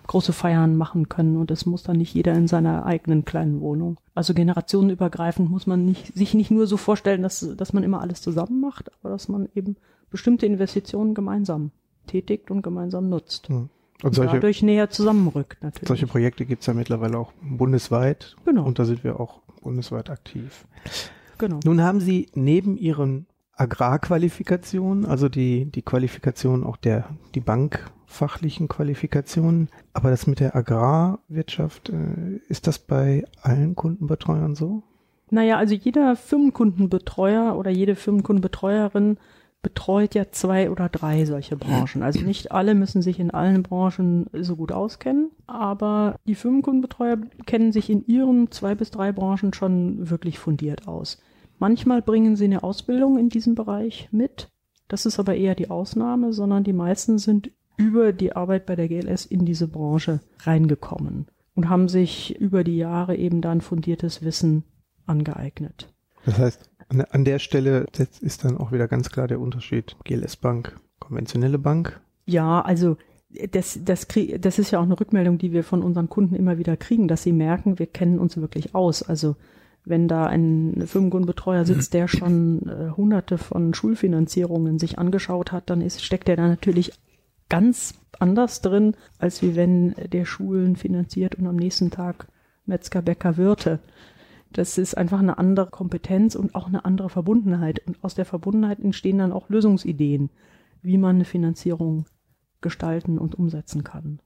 große 0.07 0.33
Feiern 0.33 0.77
machen 0.77 1.09
können 1.09 1.37
und 1.37 1.51
es 1.51 1.67
muss 1.67 1.83
dann 1.83 1.99
nicht 1.99 2.15
jeder 2.15 2.35
in 2.35 2.49
seiner 2.49 2.85
eigenen 2.87 3.25
kleinen 3.25 3.61
Wohnung. 3.61 3.99
Also 4.15 4.35
generationenübergreifend 4.35 5.51
muss 5.51 5.67
man 5.67 5.85
nicht, 5.85 6.15
sich 6.15 6.35
nicht 6.35 6.51
nur 6.51 6.67
so 6.67 6.77
vorstellen, 6.77 7.23
dass, 7.23 7.47
dass 7.57 7.73
man 7.73 7.83
immer 7.83 8.01
alles 8.01 8.21
zusammen 8.21 8.61
macht, 8.61 8.91
aber 9.01 9.11
dass 9.11 9.29
man 9.29 9.49
eben 9.55 9.77
bestimmte 10.11 10.47
Investitionen 10.47 11.15
gemeinsam 11.15 11.71
tätigt 12.07 12.51
und 12.51 12.63
gemeinsam 12.63 13.09
nutzt. 13.09 13.49
Hm. 13.49 13.69
Und, 14.03 14.15
solche, 14.17 14.35
dadurch 14.35 14.63
näher 14.63 14.91
zusammenrückt 14.91 15.63
natürlich. 15.63 15.87
Solche 15.87 16.07
Projekte 16.09 16.45
gibt's 16.45 16.67
ja 16.67 16.75
mittlerweile 16.75 17.19
auch 17.19 17.33
bundesweit. 17.41 18.37
Genau. 18.45 18.65
Und 18.65 18.79
da 18.79 18.85
sind 18.85 19.05
wir 19.05 19.21
auch 19.21 19.41
bundesweit 19.63 20.11
aktiv. 20.11 20.67
Genau. 21.39 21.61
Nun 21.65 21.83
haben 21.83 22.01
Sie 22.01 22.29
neben 22.35 22.77
Ihren 22.77 23.27
Agrarqualifikationen, 23.55 25.07
also 25.07 25.29
die, 25.29 25.67
die 25.67 25.83
Qualifikation 25.83 26.65
auch 26.65 26.77
der, 26.77 27.11
die 27.35 27.41
bankfachlichen 28.13 28.69
Qualifikationen. 28.69 29.69
Aber 29.95 30.11
das 30.11 30.27
mit 30.27 30.41
der 30.41 30.55
Agrarwirtschaft, 30.55 31.89
äh, 31.89 32.41
ist 32.49 32.67
das 32.67 32.79
bei 32.79 33.25
allen 33.41 33.75
Kundenbetreuern 33.75 34.55
so? 34.55 34.83
Naja, 35.31 35.57
also 35.57 35.75
jeder 35.75 36.15
Firmenkundenbetreuer 36.15 37.57
oder 37.57 37.71
jede 37.71 37.97
Firmenkundenbetreuerin 37.97 39.17
betreut 39.63 40.15
ja 40.15 40.31
zwei 40.31 40.71
oder 40.71 40.89
drei 40.91 41.25
solche 41.25 41.57
Branchen. 41.57 42.03
Also 42.03 42.21
nicht 42.21 42.53
alle 42.53 42.75
müssen 42.75 43.01
sich 43.01 43.19
in 43.19 43.31
allen 43.31 43.63
Branchen 43.63 44.27
so 44.33 44.57
gut 44.57 44.73
auskennen, 44.73 45.31
aber 45.47 46.17
die 46.27 46.35
Firmenkundenbetreuer 46.35 47.19
kennen 47.47 47.73
sich 47.73 47.89
in 47.89 48.05
ihren 48.07 48.51
zwei 48.51 48.75
bis 48.75 48.91
drei 48.91 49.13
Branchen 49.13 49.55
schon 49.55 50.11
wirklich 50.11 50.39
fundiert 50.39 50.87
aus. 50.87 51.23
Manchmal 51.59 52.03
bringen 52.03 52.37
sie 52.37 52.47
eine 52.47 52.63
Ausbildung 52.63 53.19
in 53.19 53.29
diesem 53.29 53.55
Bereich 53.55 54.09
mit. 54.11 54.49
Das 54.89 55.07
ist 55.07 55.19
aber 55.19 55.37
eher 55.37 55.55
die 55.55 55.71
Ausnahme, 55.71 56.33
sondern 56.33 56.65
die 56.65 56.75
meisten 56.75 57.19
sind 57.19 57.53
über 57.77 58.13
die 58.13 58.35
Arbeit 58.35 58.67
bei 58.67 58.77
der 58.77 58.89
GLS 58.89 59.25
in 59.27 59.45
diese 59.45 59.69
Branche 59.69 60.21
reingekommen 60.41 61.27
und 61.55 61.69
haben 61.69 61.89
sich 61.89 62.39
über 62.41 62.65
die 62.65 62.77
Jahre 62.77 63.17
eben 63.17 63.41
dann 63.41 63.61
fundiertes 63.61 64.23
Wissen 64.23 64.65
angeeignet. 65.07 65.93
Das 66.25 66.39
heißt, 66.39 66.71
an 67.11 67.25
der 67.25 67.39
Stelle 67.39 67.87
ist 68.21 68.45
dann 68.45 68.57
auch 68.57 68.73
wieder 68.73 68.89
ganz 68.89 69.11
klar 69.11 69.27
der 69.27 69.41
Unterschied 69.41 69.97
GLS 70.05 70.37
Bank, 70.37 70.79
konventionelle 70.99 71.59
Bank. 71.59 72.01
Ja, 72.27 72.61
also 72.61 72.97
das, 73.51 73.81
das, 73.83 74.07
das 74.39 74.59
ist 74.59 74.71
ja 74.71 74.79
auch 74.79 74.85
eine 74.85 74.99
Rückmeldung, 74.99 75.39
die 75.39 75.53
wir 75.53 75.65
von 75.65 75.83
unseren 75.83 76.09
Kunden 76.09 76.35
immer 76.35 76.59
wieder 76.59 76.77
kriegen, 76.77 77.09
dass 77.09 77.23
sie 77.23 77.33
merken, 77.33 77.79
wir 77.79 77.87
kennen 77.87 78.19
uns 78.19 78.37
wirklich 78.37 78.75
aus. 78.75 79.03
Also 79.03 79.37
wenn 79.85 80.07
da 80.07 80.27
ein 80.27 80.85
Firmenkundenbetreuer 80.87 81.65
sitzt, 81.65 81.95
der 81.95 82.09
schon 82.09 82.69
äh, 82.69 82.91
hunderte 82.97 83.39
von 83.39 83.75
Schulfinanzierungen 83.75 84.79
sich 84.79 84.99
angeschaut 84.99 85.51
hat, 85.51 85.71
dann 85.71 85.81
ist, 85.81 86.05
steckt 86.05 86.29
er 86.29 86.37
da 86.37 86.47
natürlich 86.47 86.93
ganz 87.53 88.01
anders 88.19 88.63
drin, 88.63 88.97
als 89.19 89.43
wie 89.43 89.55
wenn 89.57 89.95
der 90.11 90.25
Schulen 90.25 90.75
finanziert 90.75 91.35
und 91.35 91.47
am 91.47 91.57
nächsten 91.57 91.91
Tag 91.91 92.27
Metzger, 92.65 93.03
Bäcker, 93.03 93.37
Wirte. 93.37 93.81
Das 94.53 94.79
ist 94.79 94.97
einfach 94.97 95.19
eine 95.19 95.37
andere 95.37 95.69
Kompetenz 95.69 96.35
und 96.35 96.55
auch 96.55 96.67
eine 96.67 96.87
andere 96.87 97.11
Verbundenheit. 97.11 97.87
Und 97.87 98.03
aus 98.03 98.15
der 98.15 98.25
Verbundenheit 98.25 98.81
entstehen 98.81 99.19
dann 99.19 99.33
auch 99.33 99.51
Lösungsideen, 99.51 100.31
wie 100.81 100.97
man 100.97 101.17
eine 101.17 101.27
Finanzierung 101.27 102.07
gestalten 102.63 103.19
und 103.19 103.35
umsetzen 103.35 103.85
kann. 103.85 104.21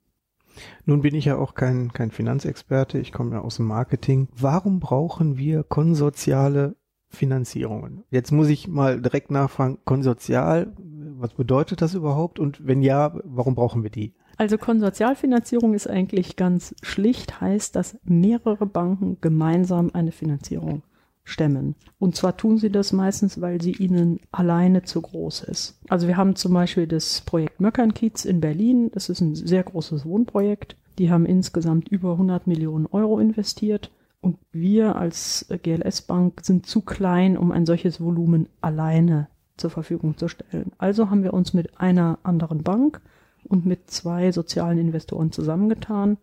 Nun 0.85 1.03
bin 1.03 1.17
ich 1.17 1.25
ja 1.25 1.37
auch 1.37 1.55
kein, 1.55 1.93
kein 1.93 2.13
Finanzexperte, 2.13 3.01
ich 3.01 3.13
komme 3.13 3.33
ja 3.33 3.41
aus 3.41 3.57
dem 3.57 3.67
Marketing. 3.67 4.29
Warum 4.37 4.79
brauchen 4.79 5.37
wir 5.37 5.65
konsortiale 5.65 6.77
Finanzierungen? 7.09 8.05
Jetzt 8.09 8.31
muss 8.31 8.49
ich 8.49 8.69
mal 8.69 9.03
direkt 9.03 9.33
nachfragen, 9.33 9.79
konsortial, 9.85 10.77
was 11.19 11.35
bedeutet 11.35 11.83
das 11.83 11.95
überhaupt? 11.95 12.39
Und 12.39 12.67
wenn 12.67 12.83
ja, 12.83 13.19
warum 13.25 13.55
brauchen 13.55 13.83
wir 13.83 13.91
die? 13.91 14.15
Also 14.37 14.59
Konsortialfinanzierung 14.59 15.75
ist 15.75 15.89
eigentlich 15.89 16.37
ganz 16.37 16.75
schlicht, 16.83 17.41
heißt, 17.41 17.75
dass 17.75 17.99
mehrere 18.05 18.67
Banken 18.67 19.19
gemeinsam 19.21 19.91
eine 19.95 20.13
Finanzierung 20.13 20.83
stemmen. 21.25 21.75
Und 21.99 22.15
zwar 22.15 22.37
tun 22.37 22.59
sie 22.59 22.71
das 22.71 22.93
meistens, 22.93 23.41
weil 23.41 23.61
sie 23.61 23.73
ihnen 23.73 24.21
alleine 24.31 24.83
zu 24.83 25.03
groß 25.03 25.43
ist. 25.45 25.81
Also 25.89 26.07
wir 26.07 26.17
haben 26.17 26.37
zum 26.37 26.53
Beispiel 26.53 26.87
das 26.87 27.23
Projekt 27.23 27.61
Möckernkiez 27.61 28.25
in 28.25 28.41
Berlin. 28.41 28.91
Das 28.93 29.09
ist 29.09 29.21
ein 29.21 29.35
sehr 29.35 29.63
großes 29.63 30.05
Wohnprojekt. 30.05 30.77
Die 30.99 31.11
haben 31.11 31.27
insgesamt 31.27 31.89
über 31.89 32.13
100 32.13 32.47
Millionen 32.47 32.87
Euro 32.87 33.19
investiert. 33.19 33.91
Und 34.21 34.39
wir 34.53 34.97
als 34.97 35.47
GLS 35.63 36.03
Bank 36.03 36.41
sind 36.43 36.67
zu 36.67 36.81
klein, 36.81 37.37
um 37.37 37.53
ein 37.53 37.67
solches 37.67 38.01
Volumen 38.01 38.49
alleine 38.61 39.29
zur 39.57 39.71
Verfügung 39.71 40.17
zu 40.17 40.29
stellen. 40.29 40.73
Also 40.79 41.11
haben 41.11 41.23
wir 41.23 41.35
uns 41.35 41.55
mit 41.55 41.81
einer 41.81 42.19
anderen 42.23 42.63
Bank 42.63 43.01
und 43.45 43.67
mit 43.67 43.91
zwei 43.91 44.33
sozialen 44.33 44.79
Investoren 44.79 45.33
zusammengetan 45.33 46.19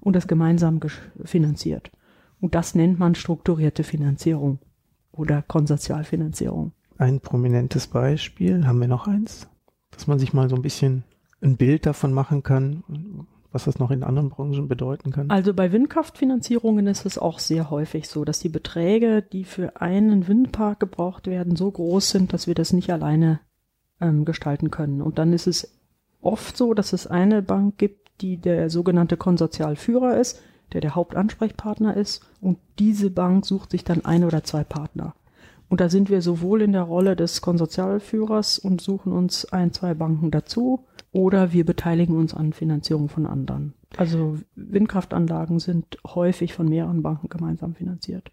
und 0.00 0.14
das 0.16 0.26
gemeinsam 0.26 0.80
finanziert. 1.24 1.90
Und 2.40 2.54
das 2.54 2.74
nennt 2.74 2.98
man 2.98 3.14
strukturierte 3.14 3.82
Finanzierung 3.84 4.58
oder 5.12 5.42
Konsortialfinanzierung. 5.42 6.72
Ein 6.96 7.20
prominentes 7.20 7.88
Beispiel, 7.88 8.66
haben 8.66 8.80
wir 8.80 8.88
noch 8.88 9.06
eins, 9.06 9.48
dass 9.90 10.06
man 10.06 10.18
sich 10.18 10.32
mal 10.32 10.48
so 10.48 10.56
ein 10.56 10.62
bisschen 10.62 11.04
ein 11.40 11.56
Bild 11.56 11.86
davon 11.86 12.12
machen 12.12 12.42
kann, 12.42 12.84
was 13.52 13.64
das 13.64 13.78
noch 13.78 13.90
in 13.90 14.02
anderen 14.02 14.28
Branchen 14.28 14.68
bedeuten 14.68 15.10
kann? 15.10 15.30
Also 15.30 15.54
bei 15.54 15.72
Windkraftfinanzierungen 15.72 16.86
ist 16.86 17.06
es 17.06 17.18
auch 17.18 17.38
sehr 17.38 17.70
häufig 17.70 18.08
so, 18.08 18.24
dass 18.24 18.40
die 18.40 18.50
Beträge, 18.50 19.22
die 19.22 19.44
für 19.44 19.80
einen 19.80 20.28
Windpark 20.28 20.80
gebraucht 20.80 21.26
werden, 21.26 21.56
so 21.56 21.70
groß 21.70 22.10
sind, 22.10 22.32
dass 22.32 22.46
wir 22.46 22.54
das 22.54 22.72
nicht 22.72 22.90
alleine 22.92 23.40
ähm, 24.00 24.24
gestalten 24.24 24.70
können. 24.70 25.00
Und 25.00 25.18
dann 25.18 25.32
ist 25.32 25.46
es 25.46 25.78
oft 26.20 26.56
so, 26.56 26.74
dass 26.74 26.92
es 26.92 27.06
eine 27.06 27.42
Bank 27.42 27.78
gibt, 27.78 28.10
die 28.20 28.36
der 28.36 28.68
sogenannte 28.68 29.16
Konsortialführer 29.16 30.18
ist, 30.18 30.42
der 30.72 30.82
der 30.82 30.94
Hauptansprechpartner 30.94 31.96
ist. 31.96 32.22
Und 32.40 32.58
diese 32.78 33.10
Bank 33.10 33.46
sucht 33.46 33.70
sich 33.70 33.84
dann 33.84 34.04
ein 34.04 34.24
oder 34.24 34.44
zwei 34.44 34.64
Partner. 34.64 35.14
Und 35.70 35.80
da 35.80 35.88
sind 35.88 36.10
wir 36.10 36.20
sowohl 36.20 36.62
in 36.62 36.72
der 36.72 36.82
Rolle 36.82 37.16
des 37.16 37.40
Konsortialführers 37.40 38.58
und 38.58 38.80
suchen 38.80 39.12
uns 39.12 39.44
ein, 39.46 39.72
zwei 39.72 39.94
Banken 39.94 40.30
dazu 40.30 40.84
oder 41.12 41.52
wir 41.52 41.64
beteiligen 41.64 42.16
uns 42.16 42.34
an 42.34 42.52
Finanzierung 42.52 43.08
von 43.08 43.26
anderen. 43.26 43.74
Also 43.96 44.38
Windkraftanlagen 44.54 45.58
sind 45.58 45.98
häufig 46.06 46.52
von 46.52 46.68
mehreren 46.68 47.02
Banken 47.02 47.28
gemeinsam 47.28 47.74
finanziert. 47.74 48.30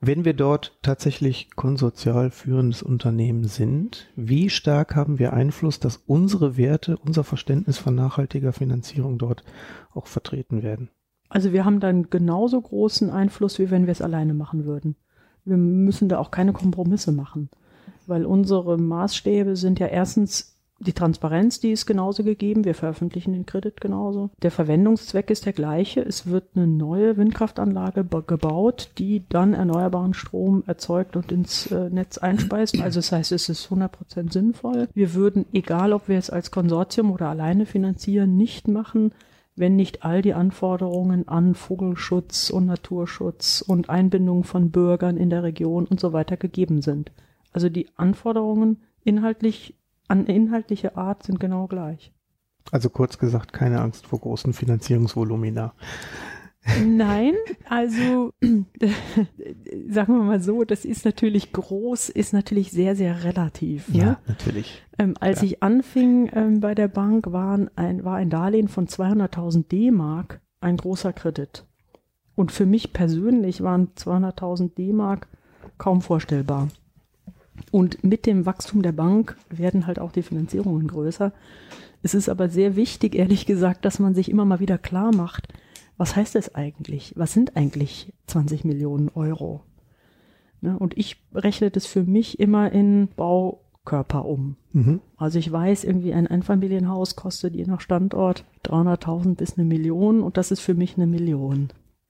Wenn 0.00 0.24
wir 0.26 0.34
dort 0.34 0.78
tatsächlich 0.82 1.50
konsortial 1.56 2.30
führendes 2.30 2.82
Unternehmen 2.82 3.44
sind, 3.44 4.08
wie 4.14 4.50
stark 4.50 4.94
haben 4.94 5.18
wir 5.18 5.32
Einfluss, 5.32 5.80
dass 5.80 5.96
unsere 5.96 6.58
Werte, 6.58 6.98
unser 6.98 7.24
Verständnis 7.24 7.78
von 7.78 7.94
nachhaltiger 7.94 8.52
Finanzierung 8.52 9.16
dort 9.18 9.42
auch 9.94 10.06
vertreten 10.06 10.62
werden? 10.62 10.90
Also 11.28 11.52
wir 11.52 11.64
haben 11.64 11.80
dann 11.80 12.10
genauso 12.10 12.60
großen 12.60 13.10
Einfluss, 13.10 13.58
wie 13.58 13.70
wenn 13.70 13.86
wir 13.86 13.92
es 13.92 14.02
alleine 14.02 14.34
machen 14.34 14.66
würden. 14.66 14.96
Wir 15.44 15.56
müssen 15.56 16.08
da 16.08 16.18
auch 16.18 16.30
keine 16.30 16.52
Kompromisse 16.52 17.12
machen, 17.12 17.48
weil 18.06 18.26
unsere 18.26 18.76
Maßstäbe 18.78 19.56
sind 19.56 19.78
ja 19.78 19.86
erstens 19.86 20.55
die 20.78 20.92
Transparenz, 20.92 21.58
die 21.60 21.70
ist 21.70 21.86
genauso 21.86 22.22
gegeben. 22.22 22.64
Wir 22.64 22.74
veröffentlichen 22.74 23.32
den 23.32 23.46
Kredit 23.46 23.80
genauso. 23.80 24.30
Der 24.42 24.50
Verwendungszweck 24.50 25.30
ist 25.30 25.46
der 25.46 25.52
gleiche. 25.52 26.00
Es 26.02 26.26
wird 26.26 26.50
eine 26.54 26.66
neue 26.66 27.16
Windkraftanlage 27.16 28.04
gebaut, 28.04 28.90
die 28.98 29.22
dann 29.28 29.54
erneuerbaren 29.54 30.14
Strom 30.14 30.64
erzeugt 30.66 31.16
und 31.16 31.32
ins 31.32 31.70
äh, 31.70 31.88
Netz 31.88 32.18
einspeist. 32.18 32.80
Also 32.80 32.98
das 32.98 33.12
heißt, 33.12 33.32
es 33.32 33.48
ist 33.48 33.68
100% 33.68 34.32
sinnvoll. 34.32 34.88
Wir 34.92 35.14
würden, 35.14 35.46
egal 35.52 35.92
ob 35.92 36.08
wir 36.08 36.18
es 36.18 36.30
als 36.30 36.50
Konsortium 36.50 37.10
oder 37.10 37.28
alleine 37.28 37.64
finanzieren, 37.64 38.36
nicht 38.36 38.68
machen, 38.68 39.12
wenn 39.54 39.76
nicht 39.76 40.04
all 40.04 40.20
die 40.20 40.34
Anforderungen 40.34 41.26
an 41.26 41.54
Vogelschutz 41.54 42.50
und 42.50 42.66
Naturschutz 42.66 43.64
und 43.66 43.88
Einbindung 43.88 44.44
von 44.44 44.70
Bürgern 44.70 45.16
in 45.16 45.30
der 45.30 45.42
Region 45.42 45.86
und 45.86 46.00
so 46.00 46.12
weiter 46.12 46.36
gegeben 46.36 46.82
sind. 46.82 47.10
Also 47.52 47.70
die 47.70 47.88
Anforderungen 47.96 48.82
inhaltlich 49.02 49.74
an 50.08 50.26
inhaltliche 50.26 50.96
Art 50.96 51.22
sind 51.22 51.40
genau 51.40 51.66
gleich. 51.66 52.12
Also 52.72 52.90
kurz 52.90 53.18
gesagt, 53.18 53.52
keine 53.52 53.80
Angst 53.80 54.06
vor 54.06 54.20
großen 54.20 54.52
Finanzierungsvolumina. 54.52 55.74
Nein, 56.84 57.34
also 57.68 58.32
sagen 59.88 60.14
wir 60.14 60.24
mal 60.24 60.40
so, 60.40 60.64
das 60.64 60.84
ist 60.84 61.04
natürlich 61.04 61.52
groß, 61.52 62.08
ist 62.08 62.32
natürlich 62.32 62.72
sehr, 62.72 62.96
sehr 62.96 63.24
relativ. 63.24 63.88
Ne? 63.88 63.98
Ja, 63.98 64.20
natürlich. 64.26 64.82
Ähm, 64.98 65.14
als 65.20 65.40
ja. 65.40 65.46
ich 65.46 65.62
anfing 65.62 66.30
ähm, 66.34 66.60
bei 66.60 66.74
der 66.74 66.88
Bank, 66.88 67.32
waren 67.32 67.70
ein, 67.76 68.04
war 68.04 68.16
ein 68.16 68.30
Darlehen 68.30 68.68
von 68.68 68.88
200.000 68.88 69.68
D-Mark 69.68 70.40
ein 70.60 70.76
großer 70.76 71.12
Kredit. 71.12 71.64
Und 72.34 72.52
für 72.52 72.66
mich 72.66 72.92
persönlich 72.92 73.62
waren 73.62 73.92
200.000 73.96 74.74
D-Mark 74.74 75.28
kaum 75.78 76.02
vorstellbar. 76.02 76.68
Und 77.70 78.02
mit 78.04 78.26
dem 78.26 78.46
Wachstum 78.46 78.82
der 78.82 78.92
Bank 78.92 79.36
werden 79.50 79.86
halt 79.86 79.98
auch 79.98 80.12
die 80.12 80.22
Finanzierungen 80.22 80.86
größer. 80.86 81.32
Es 82.02 82.14
ist 82.14 82.28
aber 82.28 82.48
sehr 82.48 82.76
wichtig, 82.76 83.14
ehrlich 83.14 83.46
gesagt, 83.46 83.84
dass 83.84 83.98
man 83.98 84.14
sich 84.14 84.30
immer 84.30 84.44
mal 84.44 84.60
wieder 84.60 84.78
klar 84.78 85.14
macht, 85.14 85.48
was 85.96 86.14
heißt 86.14 86.34
das 86.34 86.54
eigentlich? 86.54 87.14
Was 87.16 87.32
sind 87.32 87.56
eigentlich 87.56 88.12
20 88.26 88.64
Millionen 88.64 89.08
Euro? 89.08 89.62
Ne? 90.60 90.78
Und 90.78 90.96
ich 90.96 91.22
rechne 91.34 91.70
das 91.70 91.86
für 91.86 92.02
mich 92.02 92.38
immer 92.38 92.70
in 92.70 93.08
Baukörper 93.16 94.24
um. 94.24 94.56
Mhm. 94.72 95.00
Also 95.16 95.38
ich 95.38 95.50
weiß, 95.50 95.84
irgendwie 95.84 96.12
ein 96.12 96.26
Einfamilienhaus 96.26 97.16
kostet 97.16 97.54
je 97.54 97.64
nach 97.64 97.80
Standort 97.80 98.44
300.000 98.64 99.36
bis 99.36 99.56
eine 99.56 99.66
Million 99.66 100.22
und 100.22 100.36
das 100.36 100.50
ist 100.50 100.60
für 100.60 100.74
mich 100.74 100.96
eine 100.96 101.06
Million. 101.06 101.68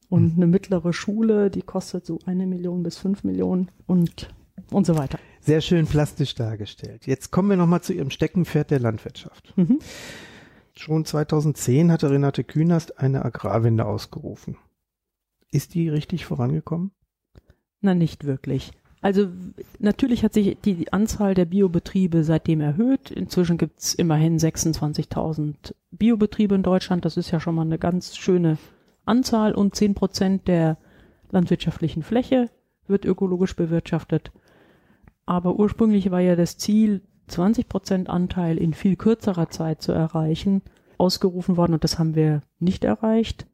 Und 0.09 0.37
mhm. 0.37 0.43
eine 0.43 0.47
mittlere 0.47 0.93
Schule, 0.93 1.51
die 1.51 1.63
kostet 1.63 2.07
so 2.07 2.19
eine 2.27 2.47
Million 2.47 2.83
bis 2.83 2.97
fünf 2.97 3.25
Millionen 3.25 3.71
und, 3.87 4.29
und 4.71 4.87
so 4.87 4.97
weiter. 4.97 5.19
Sehr 5.47 5.61
schön 5.61 5.87
plastisch 5.87 6.35
dargestellt. 6.35 7.07
Jetzt 7.07 7.31
kommen 7.31 7.51
wir 7.51 7.57
nochmal 7.57 7.81
zu 7.81 7.93
Ihrem 7.93 8.11
Steckenpferd 8.11 8.73
der 8.73 8.81
Landwirtschaft. 8.81 9.57
Mhm. 9.57 9.79
Schon 10.75 11.05
2010 11.05 11.93
hatte 11.93 12.11
Renate 12.11 12.43
Künast 12.43 12.99
eine 12.99 13.25
Agrarwende 13.25 13.87
ausgerufen. 13.87 14.57
Ist 15.53 15.75
die 15.75 15.89
richtig 15.89 16.25
vorangekommen? 16.27 16.91
Na, 17.81 17.95
nicht 17.95 18.25
wirklich. 18.25 18.73
Also 19.01 19.29
natürlich 19.79 20.25
hat 20.25 20.35
sich 20.35 20.59
die 20.65 20.93
Anzahl 20.93 21.35
der 21.35 21.45
Biobetriebe 21.45 22.25
seitdem 22.25 22.61
erhöht. 22.61 23.13
Inzwischen 23.13 23.57
gibt 23.57 23.79
es 23.79 23.95
immerhin 23.95 24.39
26.000 24.39 25.75
Biobetriebe 25.93 26.57
in 26.57 26.65
Deutschland. 26.65 27.05
Das 27.05 27.17
ist 27.17 27.31
ja 27.31 27.39
schon 27.39 27.55
mal 27.55 27.63
eine 27.63 27.79
ganz 27.79 28.17
schöne 28.17 28.59
Anzahl 29.05 29.55
und 29.55 29.77
10 29.77 29.95
Prozent 29.95 30.49
der 30.49 30.77
landwirtschaftlichen 31.31 32.03
Fläche 32.03 32.51
wird 32.89 33.05
ökologisch 33.05 33.55
bewirtschaftet. 33.55 34.33
Aber 35.27 35.59
ursprünglich 35.59 36.11
war 36.11 36.21
ja 36.21 36.37
das 36.37 36.57
Ziel, 36.57 37.03
20 37.27 37.69
Prozent 37.69 38.09
Anteil 38.09 38.57
in 38.57 38.73
viel 38.73 38.97
kürzerer 38.97 39.51
Zeit 39.51 39.83
zu 39.83 39.93
erreichen, 39.93 40.63
ausgerufen 40.99 41.57
worden 41.57 41.75
und 41.75 41.85
das 41.85 41.99
haben 41.99 42.15
wir 42.15 42.43
nicht 42.61 42.85
erreicht. 42.85 43.47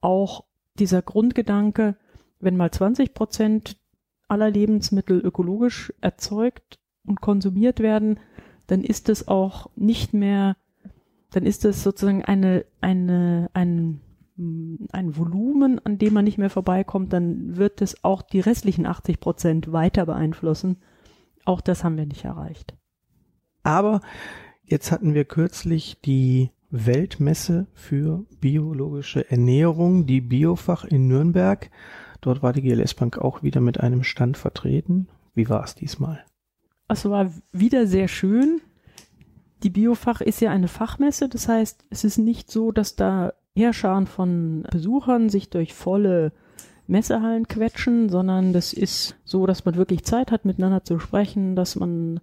Auch 0.00 0.44
dieser 0.78 1.02
Grundgedanke, 1.02 1.96
wenn 2.38 2.56
mal 2.56 2.70
20 2.70 3.12
Prozent 3.14 3.76
aller 4.28 4.50
Lebensmittel 4.50 5.18
ökologisch 5.18 5.92
erzeugt 6.00 6.78
und 7.04 7.20
konsumiert 7.20 7.80
werden, 7.80 8.18
dann 8.66 8.82
ist 8.82 9.08
es 9.08 9.28
auch 9.28 9.68
nicht 9.76 10.14
mehr, 10.14 10.56
dann 11.32 11.44
ist 11.44 11.64
es 11.64 11.82
sozusagen 11.82 12.24
eine, 12.24 12.64
eine, 12.80 13.50
ein, 13.52 14.00
ein 14.92 15.16
Volumen, 15.16 15.78
an 15.84 15.98
dem 15.98 16.14
man 16.14 16.24
nicht 16.24 16.38
mehr 16.38 16.50
vorbeikommt, 16.50 17.12
dann 17.12 17.56
wird 17.56 17.82
es 17.82 18.02
auch 18.04 18.22
die 18.22 18.40
restlichen 18.40 18.86
80 18.86 19.20
Prozent 19.20 19.72
weiter 19.72 20.06
beeinflussen. 20.06 20.78
Auch 21.44 21.60
das 21.60 21.84
haben 21.84 21.96
wir 21.96 22.06
nicht 22.06 22.24
erreicht. 22.24 22.74
Aber 23.62 24.00
jetzt 24.64 24.92
hatten 24.92 25.14
wir 25.14 25.24
kürzlich 25.24 26.00
die 26.04 26.50
Weltmesse 26.70 27.66
für 27.74 28.24
biologische 28.40 29.30
Ernährung, 29.30 30.06
die 30.06 30.20
Biofach 30.20 30.84
in 30.84 31.06
Nürnberg. 31.06 31.70
Dort 32.20 32.42
war 32.42 32.52
die 32.52 32.62
GLS 32.62 32.94
Bank 32.94 33.18
auch 33.18 33.42
wieder 33.42 33.60
mit 33.60 33.80
einem 33.80 34.02
Stand 34.02 34.36
vertreten. 34.36 35.08
Wie 35.34 35.48
war 35.48 35.62
es 35.64 35.74
diesmal? 35.74 36.24
Es 36.88 37.04
war 37.04 37.30
wieder 37.52 37.86
sehr 37.86 38.08
schön. 38.08 38.60
Die 39.62 39.70
Biofach 39.70 40.20
ist 40.20 40.40
ja 40.40 40.50
eine 40.50 40.68
Fachmesse, 40.68 41.28
das 41.28 41.48
heißt, 41.48 41.84
es 41.90 42.04
ist 42.04 42.18
nicht 42.18 42.50
so, 42.50 42.72
dass 42.72 42.96
da 42.96 43.32
Heerscharen 43.54 44.06
von 44.06 44.64
Besuchern 44.70 45.28
sich 45.28 45.50
durch 45.50 45.74
volle 45.74 46.32
Messehallen 46.86 47.48
quetschen, 47.48 48.08
sondern 48.08 48.52
das 48.52 48.72
ist 48.72 49.16
so, 49.24 49.46
dass 49.46 49.64
man 49.64 49.76
wirklich 49.76 50.04
Zeit 50.04 50.30
hat, 50.30 50.44
miteinander 50.44 50.84
zu 50.84 50.98
sprechen, 50.98 51.56
dass 51.56 51.76
man 51.76 52.20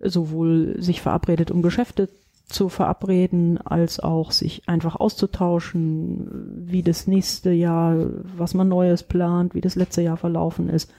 sowohl 0.00 0.76
sich 0.78 1.00
verabredet, 1.02 1.50
um 1.50 1.62
Geschäfte 1.62 2.08
zu 2.48 2.68
verabreden, 2.68 3.58
als 3.58 3.98
auch 3.98 4.30
sich 4.30 4.68
einfach 4.68 4.94
auszutauschen, 4.96 6.62
wie 6.68 6.82
das 6.82 7.08
nächste 7.08 7.50
Jahr, 7.50 7.96
was 8.36 8.54
man 8.54 8.68
Neues 8.68 9.02
plant, 9.02 9.54
wie 9.54 9.60
das 9.60 9.74
letzte 9.74 10.02
Jahr 10.02 10.16
verlaufen 10.16 10.68
ist, 10.68 10.92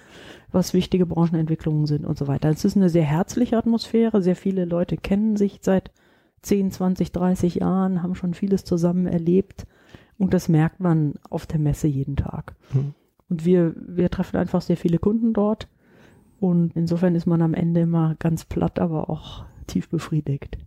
was 0.52 0.74
wichtige 0.74 1.06
Branchenentwicklungen 1.06 1.86
sind 1.86 2.06
und 2.06 2.18
so 2.18 2.28
weiter. 2.28 2.50
Es 2.50 2.66
ist 2.66 2.76
eine 2.76 2.90
sehr 2.90 3.04
herzliche 3.04 3.58
Atmosphäre. 3.58 4.22
Sehr 4.22 4.36
viele 4.36 4.66
Leute 4.66 4.98
kennen 4.98 5.38
sich 5.38 5.60
seit 5.62 5.92
10, 6.42 6.72
20, 6.72 7.12
30 7.14 7.56
Jahren, 7.56 8.04
haben 8.04 8.16
schon 8.16 8.34
vieles 8.34 8.66
zusammen 8.66 9.08
erlebt 9.08 9.66
und 10.18 10.34
das 10.34 10.50
merkt 10.50 10.80
man 10.80 11.16
auf 11.30 11.46
der 11.46 11.60
Messe 11.60 11.88
jeden 11.88 12.16
Tag. 12.16 12.56
Mhm. 12.74 12.94
Und 13.30 13.46
wir, 13.46 13.74
wir 13.76 14.10
treffen 14.10 14.38
einfach 14.38 14.62
sehr 14.62 14.78
viele 14.78 15.00
Kunden 15.00 15.34
dort. 15.34 15.68
Und 16.40 16.76
insofern 16.76 17.16
ist 17.16 17.26
man 17.26 17.42
am 17.42 17.54
Ende 17.54 17.82
immer 17.82 18.16
ganz 18.20 18.46
platt, 18.46 18.80
aber 18.80 19.10
auch 19.10 19.46
tief 19.66 19.90
befriedigt. 19.90 20.58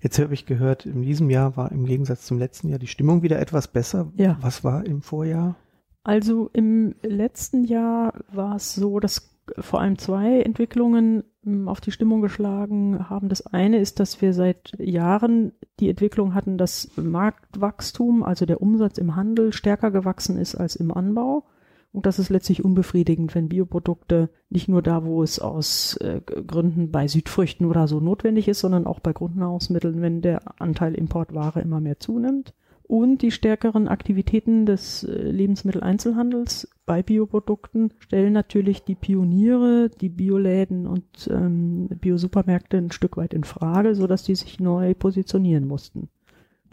Jetzt 0.00 0.18
habe 0.18 0.34
ich 0.34 0.46
gehört, 0.46 0.86
in 0.86 1.02
diesem 1.02 1.30
Jahr 1.30 1.56
war 1.56 1.72
im 1.72 1.86
Gegensatz 1.86 2.26
zum 2.26 2.38
letzten 2.38 2.68
Jahr 2.68 2.78
die 2.78 2.88
Stimmung 2.88 3.22
wieder 3.22 3.38
etwas 3.38 3.68
besser. 3.68 4.12
Ja. 4.16 4.38
Was 4.40 4.64
war 4.64 4.84
im 4.84 5.02
Vorjahr? 5.02 5.56
Also 6.02 6.50
im 6.52 6.94
letzten 7.02 7.64
Jahr 7.64 8.14
war 8.32 8.56
es 8.56 8.74
so, 8.74 9.00
dass 9.00 9.39
vor 9.58 9.80
allem 9.80 9.98
zwei 9.98 10.40
Entwicklungen 10.40 11.24
hm, 11.42 11.68
auf 11.68 11.80
die 11.80 11.90
Stimmung 11.90 12.20
geschlagen 12.20 13.08
haben. 13.08 13.28
Das 13.28 13.46
eine 13.46 13.78
ist, 13.78 14.00
dass 14.00 14.20
wir 14.22 14.32
seit 14.32 14.72
Jahren 14.78 15.52
die 15.78 15.88
Entwicklung 15.88 16.34
hatten, 16.34 16.58
dass 16.58 16.90
Marktwachstum, 16.96 18.22
also 18.22 18.46
der 18.46 18.60
Umsatz 18.60 18.98
im 18.98 19.16
Handel, 19.16 19.52
stärker 19.52 19.90
gewachsen 19.90 20.38
ist 20.38 20.54
als 20.54 20.76
im 20.76 20.92
Anbau. 20.92 21.44
Und 21.92 22.06
das 22.06 22.20
ist 22.20 22.28
letztlich 22.28 22.64
unbefriedigend, 22.64 23.34
wenn 23.34 23.48
Bioprodukte 23.48 24.30
nicht 24.48 24.68
nur 24.68 24.80
da, 24.80 25.04
wo 25.04 25.24
es 25.24 25.40
aus 25.40 25.96
äh, 25.96 26.20
Gründen 26.20 26.92
bei 26.92 27.08
Südfrüchten 27.08 27.66
oder 27.66 27.88
so 27.88 27.98
notwendig 27.98 28.46
ist, 28.46 28.60
sondern 28.60 28.86
auch 28.86 29.00
bei 29.00 29.12
Grundnahrungsmitteln, 29.12 30.00
wenn 30.00 30.22
der 30.22 30.60
Anteil 30.60 30.94
Importware 30.94 31.60
immer 31.60 31.80
mehr 31.80 31.98
zunimmt 31.98 32.54
und 32.90 33.22
die 33.22 33.30
stärkeren 33.30 33.86
Aktivitäten 33.86 34.66
des 34.66 35.04
äh, 35.04 35.12
Lebensmitteleinzelhandels 35.12 36.68
bei 36.86 37.04
Bioprodukten 37.04 37.92
stellen 38.00 38.32
natürlich 38.32 38.82
die 38.82 38.96
Pioniere, 38.96 39.90
die 40.00 40.08
Bioläden 40.08 40.88
und 40.88 41.04
ähm, 41.30 41.86
Biosupermärkte 41.86 42.78
ein 42.78 42.90
Stück 42.90 43.16
weit 43.16 43.32
in 43.32 43.44
Frage, 43.44 43.94
so 43.94 44.08
dass 44.08 44.24
die 44.24 44.34
sich 44.34 44.58
neu 44.58 44.94
positionieren 44.94 45.68
mussten 45.68 46.08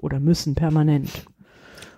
oder 0.02 0.20
müssen 0.20 0.56
permanent. 0.56 1.28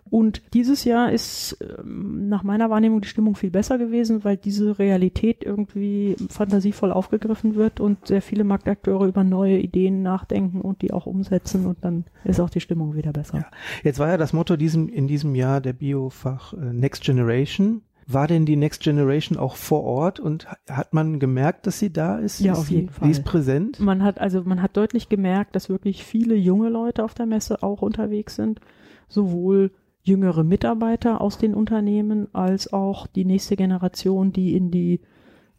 Und 0.09 0.41
dieses 0.53 0.83
Jahr 0.83 1.11
ist 1.11 1.57
ähm, 1.61 2.29
nach 2.29 2.43
meiner 2.43 2.69
Wahrnehmung 2.69 3.01
die 3.01 3.07
Stimmung 3.07 3.35
viel 3.35 3.51
besser 3.51 3.77
gewesen, 3.77 4.23
weil 4.23 4.37
diese 4.37 4.79
Realität 4.79 5.43
irgendwie 5.43 6.15
fantasievoll 6.29 6.91
aufgegriffen 6.91 7.55
wird 7.55 7.79
und 7.79 8.07
sehr 8.07 8.21
viele 8.21 8.43
Marktakteure 8.43 9.05
über 9.05 9.23
neue 9.23 9.59
Ideen 9.59 10.01
nachdenken 10.01 10.61
und 10.61 10.81
die 10.81 10.93
auch 10.93 11.05
umsetzen 11.05 11.65
und 11.65 11.83
dann 11.83 12.05
ist 12.23 12.39
auch 12.39 12.49
die 12.49 12.59
Stimmung 12.59 12.95
wieder 12.95 13.11
besser. 13.11 13.37
Ja. 13.39 13.45
Jetzt 13.83 13.99
war 13.99 14.09
ja 14.09 14.17
das 14.17 14.33
Motto 14.33 14.55
diesem, 14.55 14.89
in 14.89 15.07
diesem 15.07 15.35
Jahr 15.35 15.61
der 15.61 15.73
Biofach 15.73 16.53
äh, 16.53 16.73
Next 16.73 17.03
Generation. 17.03 17.81
War 18.11 18.25
denn 18.25 18.47
die 18.47 18.55
Next 18.55 18.81
Generation 18.81 19.37
auch 19.37 19.55
vor 19.55 19.83
Ort 19.83 20.19
und 20.19 20.47
hat 20.67 20.95
man 20.95 21.19
gemerkt, 21.19 21.67
dass 21.67 21.77
sie 21.77 21.93
da 21.93 22.17
ist? 22.17 22.39
Ja, 22.39 22.53
ist 22.53 22.59
auf 22.59 22.67
sie, 22.67 22.75
jeden 22.77 22.89
Fall. 22.89 23.05
Sie 23.05 23.11
ist 23.11 23.23
präsent? 23.23 23.79
Man 23.79 24.03
hat 24.03 24.19
also 24.19 24.41
man 24.43 24.63
hat 24.63 24.75
deutlich 24.75 25.09
gemerkt, 25.09 25.55
dass 25.55 25.69
wirklich 25.69 26.03
viele 26.03 26.33
junge 26.33 26.69
Leute 26.69 27.03
auf 27.03 27.13
der 27.13 27.27
Messe 27.27 27.61
auch 27.61 27.83
unterwegs 27.83 28.35
sind, 28.35 28.61
sowohl 29.09 29.69
jüngere 30.03 30.43
Mitarbeiter 30.43 31.21
aus 31.21 31.37
den 31.37 31.53
Unternehmen 31.53 32.33
als 32.33 32.71
auch 32.71 33.07
die 33.07 33.25
nächste 33.25 33.55
Generation, 33.55 34.31
die 34.31 34.55
in 34.55 34.71
die 34.71 35.01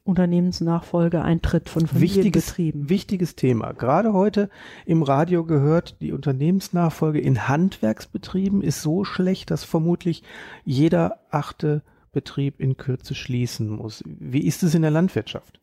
Unternehmensnachfolge 0.05 1.23
eintritt 1.23 1.69
von 1.69 1.83
Wichtiges, 1.83 2.51
Familienbetrieben. 2.51 2.89
wichtiges 2.89 3.37
Thema. 3.37 3.73
Gerade 3.73 4.13
heute 4.13 4.49
im 4.87 5.03
Radio 5.03 5.45
gehört, 5.45 6.01
die 6.01 6.13
Unternehmensnachfolge 6.13 7.21
in 7.21 7.49
Handwerksbetrieben 7.49 8.63
ist 8.63 8.83
so 8.83 9.05
schlecht, 9.05 9.51
dass 9.51 9.65
vermutlich 9.65 10.23
jeder 10.65 11.21
achte 11.31 11.83
Betrieb 12.13 12.59
in 12.59 12.77
Kürze 12.77 13.15
schließen 13.15 13.69
muss. 13.69 14.03
Wie 14.07 14.45
ist 14.47 14.63
es 14.63 14.75
in 14.75 14.83
der 14.83 14.91
Landwirtschaft? 14.91 15.61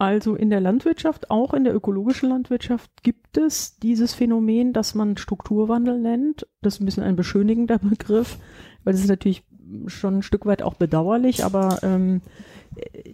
Also 0.00 0.34
in 0.34 0.48
der 0.48 0.60
Landwirtschaft, 0.60 1.30
auch 1.30 1.52
in 1.52 1.64
der 1.64 1.74
ökologischen 1.74 2.30
Landwirtschaft 2.30 2.90
gibt 3.02 3.36
es 3.36 3.78
dieses 3.80 4.14
Phänomen, 4.14 4.72
das 4.72 4.94
man 4.94 5.18
Strukturwandel 5.18 6.00
nennt. 6.00 6.46
Das 6.62 6.74
ist 6.76 6.80
ein 6.80 6.86
bisschen 6.86 7.02
ein 7.02 7.16
beschönigender 7.16 7.78
Begriff, 7.82 8.38
weil 8.82 8.94
das 8.94 9.02
ist 9.02 9.10
natürlich 9.10 9.44
schon 9.88 10.18
ein 10.18 10.22
Stück 10.22 10.46
weit 10.46 10.62
auch 10.62 10.72
bedauerlich, 10.72 11.44
aber 11.44 11.80
ähm, 11.82 12.22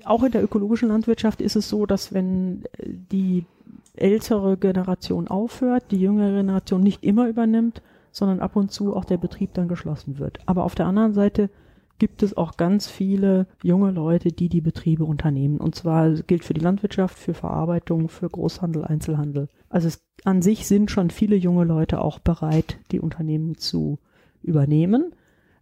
auch 0.05 0.23
in 0.23 0.31
der 0.31 0.45
ökologischen 0.45 0.88
Landwirtschaft 0.88 1.40
ist 1.40 1.57
es 1.57 1.69
so, 1.69 1.87
dass 1.87 2.14
wenn 2.14 2.62
die 2.78 3.47
ältere 3.97 4.57
Generation 4.57 5.26
aufhört, 5.26 5.90
die 5.90 6.00
jüngere 6.00 6.37
Generation 6.37 6.85
nicht 6.85 7.02
immer 7.02 7.26
übernimmt, 7.26 7.83
sondern 8.12 8.38
ab 8.38 8.55
und 8.55 8.71
zu 8.71 8.95
auch 8.95 9.05
der 9.05 9.16
Betrieb 9.16 9.55
dann 9.55 9.66
geschlossen 9.66 10.21
wird. 10.21 10.38
Aber 10.47 10.62
auf 10.62 10.76
der 10.76 10.87
anderen 10.87 11.14
Seite 11.14 11.50
gibt 11.99 12.23
es 12.23 12.37
auch 12.37 12.57
ganz 12.57 12.88
viele 12.88 13.47
junge 13.62 13.91
Leute, 13.91 14.31
die 14.31 14.49
die 14.49 14.61
Betriebe 14.61 15.05
unternehmen. 15.05 15.59
Und 15.59 15.75
zwar 15.75 16.11
gilt 16.11 16.45
für 16.45 16.55
die 16.55 16.61
Landwirtschaft, 16.61 17.19
für 17.19 17.35
Verarbeitung, 17.35 18.09
für 18.09 18.29
Großhandel, 18.29 18.85
Einzelhandel. 18.85 19.49
Also 19.69 19.88
es, 19.88 20.05
an 20.25 20.43
sich 20.43 20.67
sind 20.67 20.91
schon 20.91 21.11
viele 21.11 21.37
junge 21.37 21.65
Leute 21.65 22.00
auch 22.00 22.19
bereit, 22.19 22.79
die 22.93 23.00
Unternehmen 23.00 23.57
zu 23.57 23.99
übernehmen. 24.43 25.12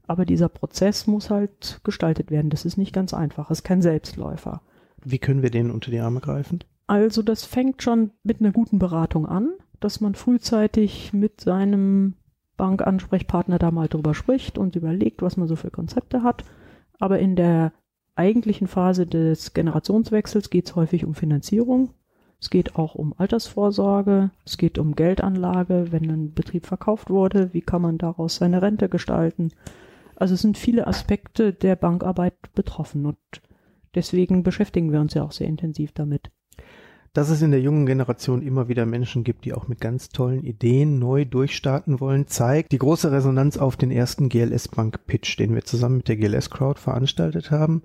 Aber 0.07 0.27
dieser 0.27 0.49
Prozess 0.49 1.07
muss 1.07 1.31
halt 1.31 1.81
gestaltet 1.85 2.31
werden. 2.31 2.51
Das 2.51 2.65
ist 2.65 2.77
nicht 2.77 2.93
ganz 2.93 3.15
einfach. 3.15 3.51
Es 3.51 3.61
ist 3.61 3.65
kein 3.65 3.83
Selbstläufer. 3.83 4.61
Wie 5.03 5.19
können 5.19 5.43
wir 5.43 5.51
denen 5.51 5.71
unter 5.71 5.91
die 5.91 6.01
Arme 6.01 6.21
greifen? 6.21 6.61
Also 6.87 7.23
das 7.23 7.45
fängt 7.45 7.83
schon 7.83 8.11
mit 8.23 8.41
einer 8.41 8.53
guten 8.53 8.79
Beratung 8.79 9.27
an, 9.27 9.53
dass 9.81 10.01
man 10.01 10.15
frühzeitig 10.15 11.13
mit 11.13 11.41
seinem 11.41 12.15
Bankansprechpartner 12.57 13.59
da 13.59 13.71
mal 13.71 13.89
drüber 13.89 14.15
spricht 14.15 14.59
und 14.59 14.77
überlegt, 14.77 15.23
was 15.23 15.37
man 15.37 15.49
so 15.49 15.57
für 15.57 15.71
Konzepte 15.71 16.23
hat. 16.23 16.45
Aber 16.99 17.19
in 17.19 17.37
der 17.37 17.73
eigentlichen 18.15 18.67
Phase 18.67 19.07
des 19.07 19.55
Generationswechsels 19.55 20.51
geht 20.51 20.67
es 20.67 20.77
häufig 20.77 21.05
um 21.05 21.15
Finanzierung. 21.15 21.91
Es 22.41 22.51
geht 22.51 22.77
auch 22.77 22.95
um 22.95 23.15
Altersvorsorge, 23.17 24.31
es 24.45 24.59
geht 24.59 24.79
um 24.79 24.95
Geldanlage, 24.95 25.93
wenn 25.93 26.11
ein 26.11 26.35
Betrieb 26.35 26.67
verkauft 26.67 27.09
wurde, 27.11 27.55
wie 27.55 27.63
kann 27.63 27.83
man 27.83 27.99
daraus 27.99 28.37
seine 28.37 28.61
Rente 28.61 28.89
gestalten. 28.89 29.51
Also 30.17 30.35
es 30.35 30.43
sind 30.43 30.59
viele 30.59 30.87
Aspekte 30.87 31.53
der 31.53 31.75
Bankarbeit 31.75 32.35
betroffen 32.55 33.07
und 33.07 33.17
deswegen 33.95 34.43
beschäftigen 34.43 34.93
wir 34.93 35.01
uns 35.01 35.15
ja 35.15 35.23
auch 35.23 35.33
sehr 35.33 35.49
intensiv 35.49 35.93
damit. 35.93 36.31
Dass 37.15 37.31
es 37.31 37.43
in 37.43 37.53
der 37.53 37.61
jungen 37.61 37.87
Generation 37.87 38.43
immer 38.43 38.67
wieder 38.67 38.87
Menschen 38.87 39.23
gibt, 39.23 39.45
die 39.45 39.55
auch 39.55 39.69
mit 39.69 39.81
ganz 39.81 40.09
tollen 40.09 40.43
Ideen 40.43 40.99
neu 40.99 41.25
durchstarten 41.25 42.01
wollen, 42.01 42.27
zeigt 42.27 42.73
die 42.73 42.79
große 42.79 43.13
Resonanz 43.13 43.57
auf 43.57 43.77
den 43.77 43.93
ersten 43.93 44.29
GLS 44.29 44.67
Bank 44.67 45.07
Pitch, 45.07 45.39
den 45.39 45.55
wir 45.55 45.65
zusammen 45.65 45.99
mit 45.99 46.09
der 46.09 46.17
GLS 46.17 46.51
Crowd 46.51 46.81
veranstaltet 46.81 47.53
haben. 47.53 47.83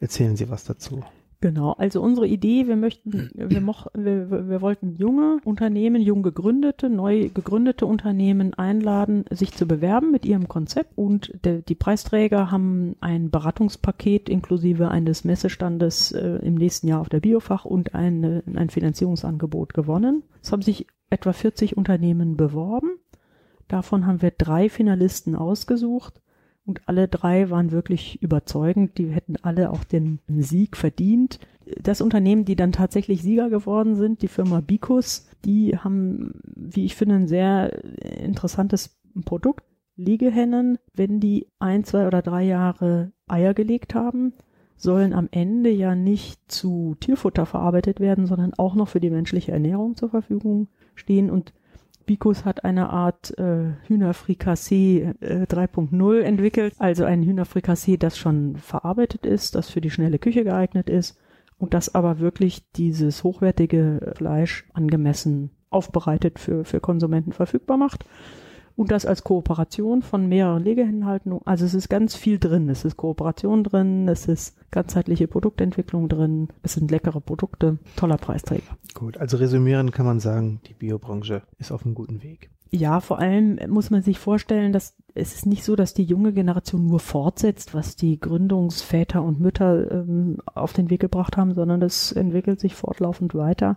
Erzählen 0.00 0.36
Sie 0.36 0.48
was 0.48 0.64
dazu. 0.64 1.04
Genau, 1.42 1.72
also 1.72 2.00
unsere 2.00 2.28
Idee, 2.28 2.68
wir 2.68 2.76
möchten, 2.76 3.28
wir, 3.34 3.60
moch, 3.60 3.88
wir, 3.94 4.48
wir 4.48 4.60
wollten 4.60 4.94
junge 4.94 5.40
Unternehmen, 5.44 6.00
jung 6.00 6.22
gegründete, 6.22 6.88
neu 6.88 7.30
gegründete 7.34 7.84
Unternehmen 7.84 8.54
einladen, 8.54 9.24
sich 9.28 9.52
zu 9.52 9.66
bewerben 9.66 10.12
mit 10.12 10.24
ihrem 10.24 10.46
Konzept 10.46 10.96
und 10.96 11.34
de, 11.44 11.62
die 11.62 11.74
Preisträger 11.74 12.52
haben 12.52 12.94
ein 13.00 13.30
Beratungspaket 13.30 14.28
inklusive 14.28 14.92
eines 14.92 15.24
Messestandes 15.24 16.12
äh, 16.12 16.36
im 16.46 16.54
nächsten 16.54 16.86
Jahr 16.86 17.00
auf 17.00 17.08
der 17.08 17.18
Biofach 17.18 17.64
und 17.64 17.92
eine, 17.96 18.44
ein 18.54 18.70
Finanzierungsangebot 18.70 19.74
gewonnen. 19.74 20.22
Es 20.40 20.52
haben 20.52 20.62
sich 20.62 20.86
etwa 21.10 21.32
40 21.32 21.76
Unternehmen 21.76 22.36
beworben. 22.36 22.90
Davon 23.66 24.06
haben 24.06 24.22
wir 24.22 24.30
drei 24.30 24.68
Finalisten 24.68 25.34
ausgesucht 25.34 26.22
und 26.64 26.88
alle 26.88 27.08
drei 27.08 27.50
waren 27.50 27.72
wirklich 27.72 28.22
überzeugend. 28.22 28.98
Die 28.98 29.08
hätten 29.08 29.36
alle 29.42 29.70
auch 29.70 29.84
den 29.84 30.20
Sieg 30.28 30.76
verdient. 30.76 31.40
Das 31.80 32.00
Unternehmen, 32.00 32.44
die 32.44 32.56
dann 32.56 32.72
tatsächlich 32.72 33.22
Sieger 33.22 33.50
geworden 33.50 33.96
sind, 33.96 34.22
die 34.22 34.28
Firma 34.28 34.60
Bicus, 34.60 35.28
die 35.44 35.76
haben, 35.76 36.32
wie 36.44 36.84
ich 36.84 36.94
finde, 36.94 37.16
ein 37.16 37.28
sehr 37.28 37.84
interessantes 37.84 39.00
Produkt. 39.24 39.64
Liegehennen, 39.96 40.78
wenn 40.94 41.20
die 41.20 41.48
ein, 41.58 41.84
zwei 41.84 42.06
oder 42.06 42.22
drei 42.22 42.44
Jahre 42.44 43.12
Eier 43.26 43.54
gelegt 43.54 43.94
haben, 43.94 44.32
sollen 44.76 45.12
am 45.12 45.28
Ende 45.30 45.70
ja 45.70 45.94
nicht 45.94 46.50
zu 46.50 46.96
Tierfutter 46.98 47.46
verarbeitet 47.46 48.00
werden, 48.00 48.26
sondern 48.26 48.54
auch 48.54 48.74
noch 48.74 48.88
für 48.88 49.00
die 49.00 49.10
menschliche 49.10 49.52
Ernährung 49.52 49.96
zur 49.96 50.10
Verfügung 50.10 50.68
stehen. 50.94 51.30
Und 51.30 51.52
Bicus 52.06 52.44
hat 52.44 52.64
eine 52.64 52.90
Art 52.90 53.36
äh, 53.38 53.72
Hühnerfrikassee 53.86 55.14
äh, 55.20 55.44
3.0 55.44 56.20
entwickelt, 56.20 56.74
also 56.78 57.04
ein 57.04 57.22
Hühnerfrikassee, 57.22 57.96
das 57.96 58.18
schon 58.18 58.56
verarbeitet 58.56 59.26
ist, 59.26 59.54
das 59.54 59.70
für 59.70 59.80
die 59.80 59.90
schnelle 59.90 60.18
Küche 60.18 60.44
geeignet 60.44 60.90
ist 60.90 61.18
und 61.58 61.74
das 61.74 61.94
aber 61.94 62.18
wirklich 62.18 62.70
dieses 62.72 63.24
hochwertige 63.24 64.12
Fleisch 64.16 64.66
angemessen 64.72 65.50
aufbereitet 65.70 66.38
für, 66.38 66.64
für 66.64 66.80
Konsumenten 66.80 67.32
verfügbar 67.32 67.76
macht 67.76 68.04
und 68.76 68.90
das 68.90 69.06
als 69.06 69.24
Kooperation 69.24 70.02
von 70.02 70.28
mehreren 70.28 70.62
Legehennenhaltungen. 70.62 71.40
Also 71.44 71.64
es 71.64 71.74
ist 71.74 71.88
ganz 71.88 72.14
viel 72.14 72.38
drin. 72.38 72.68
Es 72.68 72.84
ist 72.84 72.96
Kooperation 72.96 73.64
drin, 73.64 74.08
es 74.08 74.26
ist 74.26 74.56
ganzheitliche 74.70 75.28
Produktentwicklung 75.28 76.08
drin, 76.08 76.48
es 76.62 76.74
sind 76.74 76.90
leckere 76.90 77.20
Produkte, 77.20 77.78
toller 77.96 78.16
Preisträger. 78.16 78.76
Gut, 78.94 79.18
also 79.18 79.36
resümieren 79.36 79.90
kann 79.90 80.06
man 80.06 80.20
sagen, 80.20 80.60
die 80.66 80.74
Biobranche 80.74 81.42
ist 81.58 81.72
auf 81.72 81.84
einem 81.84 81.94
guten 81.94 82.22
Weg. 82.22 82.50
Ja, 82.74 83.00
vor 83.00 83.18
allem 83.18 83.58
muss 83.68 83.90
man 83.90 84.02
sich 84.02 84.18
vorstellen, 84.18 84.72
dass 84.72 84.96
es 85.14 85.34
ist 85.34 85.44
nicht 85.44 85.62
so, 85.62 85.76
dass 85.76 85.92
die 85.92 86.04
junge 86.04 86.32
Generation 86.32 86.86
nur 86.86 87.00
fortsetzt, 87.00 87.74
was 87.74 87.96
die 87.96 88.18
Gründungsväter 88.18 89.22
und 89.22 89.40
Mütter 89.40 89.90
ähm, 89.90 90.38
auf 90.46 90.72
den 90.72 90.88
Weg 90.88 91.00
gebracht 91.00 91.36
haben, 91.36 91.52
sondern 91.52 91.80
das 91.80 92.12
entwickelt 92.12 92.60
sich 92.60 92.74
fortlaufend 92.74 93.34
weiter. 93.34 93.76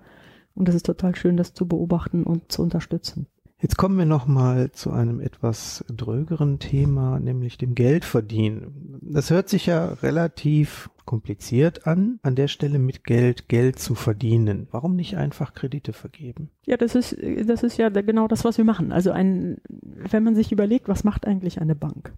Und 0.53 0.69
es 0.69 0.75
ist 0.75 0.85
total 0.85 1.13
schön, 1.15 1.35
das 1.35 1.53
zu 1.53 1.67
beobachten 1.67 2.23
und 2.23 2.53
zu 2.53 2.61
unterstützen. 2.61 3.27
Jetzt 3.61 3.77
kommen 3.77 3.97
wir 3.97 4.05
nochmal 4.05 4.71
zu 4.71 4.91
einem 4.91 5.21
etwas 5.21 5.85
drögeren 5.87 6.59
Thema, 6.59 7.19
nämlich 7.19 7.57
dem 7.57 7.73
Geldverdienen. 7.73 8.99
Das 9.01 9.29
hört 9.29 9.47
sich 9.47 9.65
ja 9.65 9.93
relativ 9.93 10.89
kompliziert 11.05 11.87
an, 11.87 12.19
an 12.21 12.35
der 12.35 12.47
Stelle 12.47 12.79
mit 12.79 13.05
Geld 13.05 13.47
Geld 13.47 13.79
zu 13.79 13.95
verdienen. 13.95 14.67
Warum 14.71 14.95
nicht 14.95 15.15
einfach 15.15 15.53
Kredite 15.53 15.93
vergeben? 15.93 16.49
Ja, 16.65 16.77
das 16.77 16.95
ist, 16.95 17.15
das 17.45 17.63
ist 17.63 17.77
ja 17.77 17.89
genau 17.89 18.27
das, 18.27 18.43
was 18.43 18.57
wir 18.57 18.65
machen. 18.65 18.91
Also 18.91 19.11
ein, 19.11 19.57
wenn 19.69 20.23
man 20.23 20.35
sich 20.35 20.51
überlegt, 20.51 20.89
was 20.89 21.03
macht 21.03 21.25
eigentlich 21.25 21.61
eine 21.61 21.75
Bank? 21.75 22.13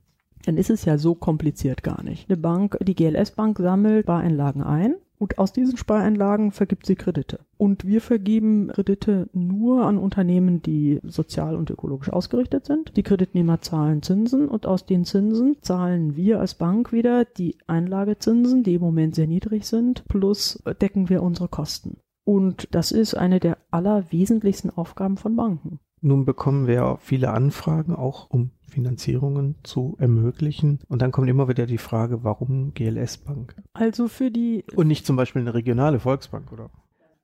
Dann 0.45 0.57
ist 0.57 0.69
es 0.69 0.85
ja 0.85 0.97
so 0.97 1.13
kompliziert 1.13 1.83
gar 1.83 2.03
nicht. 2.03 2.29
Eine 2.29 2.37
Bank, 2.37 2.77
die 2.81 2.95
GLS 2.95 3.31
Bank 3.31 3.59
sammelt 3.59 4.05
Bareinlagen 4.05 4.63
ein 4.63 4.95
und 5.19 5.39
aus 5.39 5.53
diesen 5.53 5.77
Spareinlagen 5.77 6.51
vergibt 6.51 6.85
sie 6.85 6.95
Kredite. 6.95 7.39
Und 7.57 7.85
wir 7.85 8.01
vergeben 8.01 8.67
Kredite 8.67 9.29
nur 9.33 9.85
an 9.85 9.97
Unternehmen, 9.97 10.61
die 10.61 10.99
sozial 11.03 11.55
und 11.55 11.69
ökologisch 11.69 12.11
ausgerichtet 12.11 12.65
sind. 12.65 12.95
Die 12.97 13.03
Kreditnehmer 13.03 13.61
zahlen 13.61 14.03
Zinsen 14.03 14.47
und 14.47 14.65
aus 14.65 14.85
den 14.85 15.05
Zinsen 15.05 15.57
zahlen 15.61 16.15
wir 16.15 16.39
als 16.39 16.55
Bank 16.55 16.91
wieder 16.91 17.25
die 17.25 17.57
Einlagezinsen, 17.67 18.63
die 18.63 18.75
im 18.75 18.81
Moment 18.81 19.15
sehr 19.15 19.27
niedrig 19.27 19.65
sind, 19.65 20.07
plus 20.07 20.61
decken 20.81 21.09
wir 21.09 21.23
unsere 21.23 21.47
Kosten. 21.47 21.97
Und 22.23 22.67
das 22.71 22.91
ist 22.91 23.15
eine 23.15 23.39
der 23.39 23.57
allerwesentlichsten 23.71 24.69
Aufgaben 24.69 25.17
von 25.17 25.35
Banken. 25.35 25.79
Nun 26.07 26.23
bekommen 26.23 26.67
wir 26.67 26.99
viele 27.01 27.31
Anfragen, 27.31 27.93
auch 27.93 28.29
um 28.29 28.51
Finanzierungen 28.69 29.55
zu 29.63 29.97
ermöglichen. 29.99 30.79
Und 30.87 31.01
dann 31.01 31.11
kommt 31.11 31.29
immer 31.29 31.49
wieder 31.49 31.65
die 31.65 31.77
Frage, 31.77 32.23
warum 32.23 32.73
GLS 32.73 33.17
Bank? 33.17 33.55
Also 33.73 34.07
für 34.07 34.31
die. 34.31 34.63
Und 34.73 34.87
nicht 34.87 35.05
zum 35.05 35.17
Beispiel 35.17 35.41
eine 35.41 35.53
regionale 35.53 35.99
Volksbank, 35.99 36.53
oder? 36.53 36.69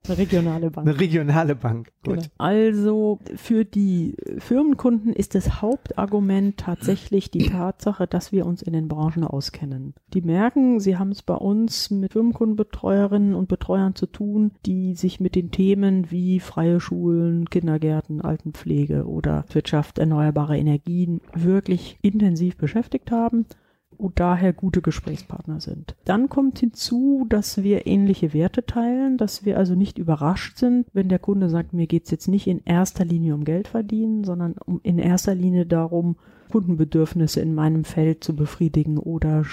Eine 0.05 0.17
regionale 0.17 0.69
Bank. 0.69 0.87
Eine 0.87 0.99
regionale 0.99 1.55
Bank. 1.55 1.91
Gut. 2.03 2.15
Genau. 2.15 2.27
Also 2.37 3.19
für 3.35 3.63
die 3.63 4.17
Firmenkunden 4.37 5.13
ist 5.13 5.33
das 5.33 5.61
Hauptargument 5.61 6.57
tatsächlich 6.57 7.31
die 7.31 7.47
Tatsache, 7.47 8.05
dass 8.05 8.33
wir 8.33 8.45
uns 8.45 8.61
in 8.61 8.73
den 8.73 8.89
Branchen 8.89 9.23
auskennen. 9.23 9.93
Die 10.13 10.21
merken, 10.21 10.81
sie 10.81 10.97
haben 10.97 11.11
es 11.11 11.21
bei 11.21 11.35
uns 11.35 11.89
mit 11.89 12.11
Firmenkundenbetreuerinnen 12.11 13.33
und 13.33 13.47
Betreuern 13.47 13.95
zu 13.95 14.05
tun, 14.05 14.51
die 14.65 14.95
sich 14.95 15.21
mit 15.21 15.35
den 15.35 15.51
Themen 15.51 16.11
wie 16.11 16.41
freie 16.41 16.81
Schulen, 16.81 17.49
Kindergärten, 17.49 18.19
Altenpflege 18.19 19.07
oder 19.07 19.45
Wirtschaft, 19.53 19.99
erneuerbare 19.99 20.57
Energien 20.57 21.21
wirklich 21.33 21.97
intensiv 22.01 22.57
beschäftigt 22.57 23.09
haben 23.09 23.45
und 23.97 24.19
daher 24.19 24.53
gute 24.53 24.81
Gesprächspartner 24.81 25.59
sind. 25.59 25.95
Dann 26.05 26.29
kommt 26.29 26.59
hinzu, 26.59 27.25
dass 27.29 27.63
wir 27.63 27.87
ähnliche 27.87 28.33
Werte 28.33 28.65
teilen, 28.65 29.17
dass 29.17 29.45
wir 29.45 29.57
also 29.57 29.75
nicht 29.75 29.97
überrascht 29.97 30.57
sind, 30.57 30.87
wenn 30.93 31.09
der 31.09 31.19
Kunde 31.19 31.49
sagt, 31.49 31.73
mir 31.73 31.87
geht's 31.87 32.11
jetzt 32.11 32.27
nicht 32.27 32.47
in 32.47 32.61
erster 32.65 33.05
Linie 33.05 33.35
um 33.35 33.43
Geld 33.43 33.67
verdienen, 33.67 34.23
sondern 34.23 34.55
um 34.65 34.79
in 34.83 34.99
erster 34.99 35.35
Linie 35.35 35.65
darum, 35.65 36.17
Kundenbedürfnisse 36.51 37.41
in 37.41 37.55
meinem 37.55 37.83
Feld 37.83 38.23
zu 38.23 38.35
befriedigen 38.35 38.97
oder 38.99 39.43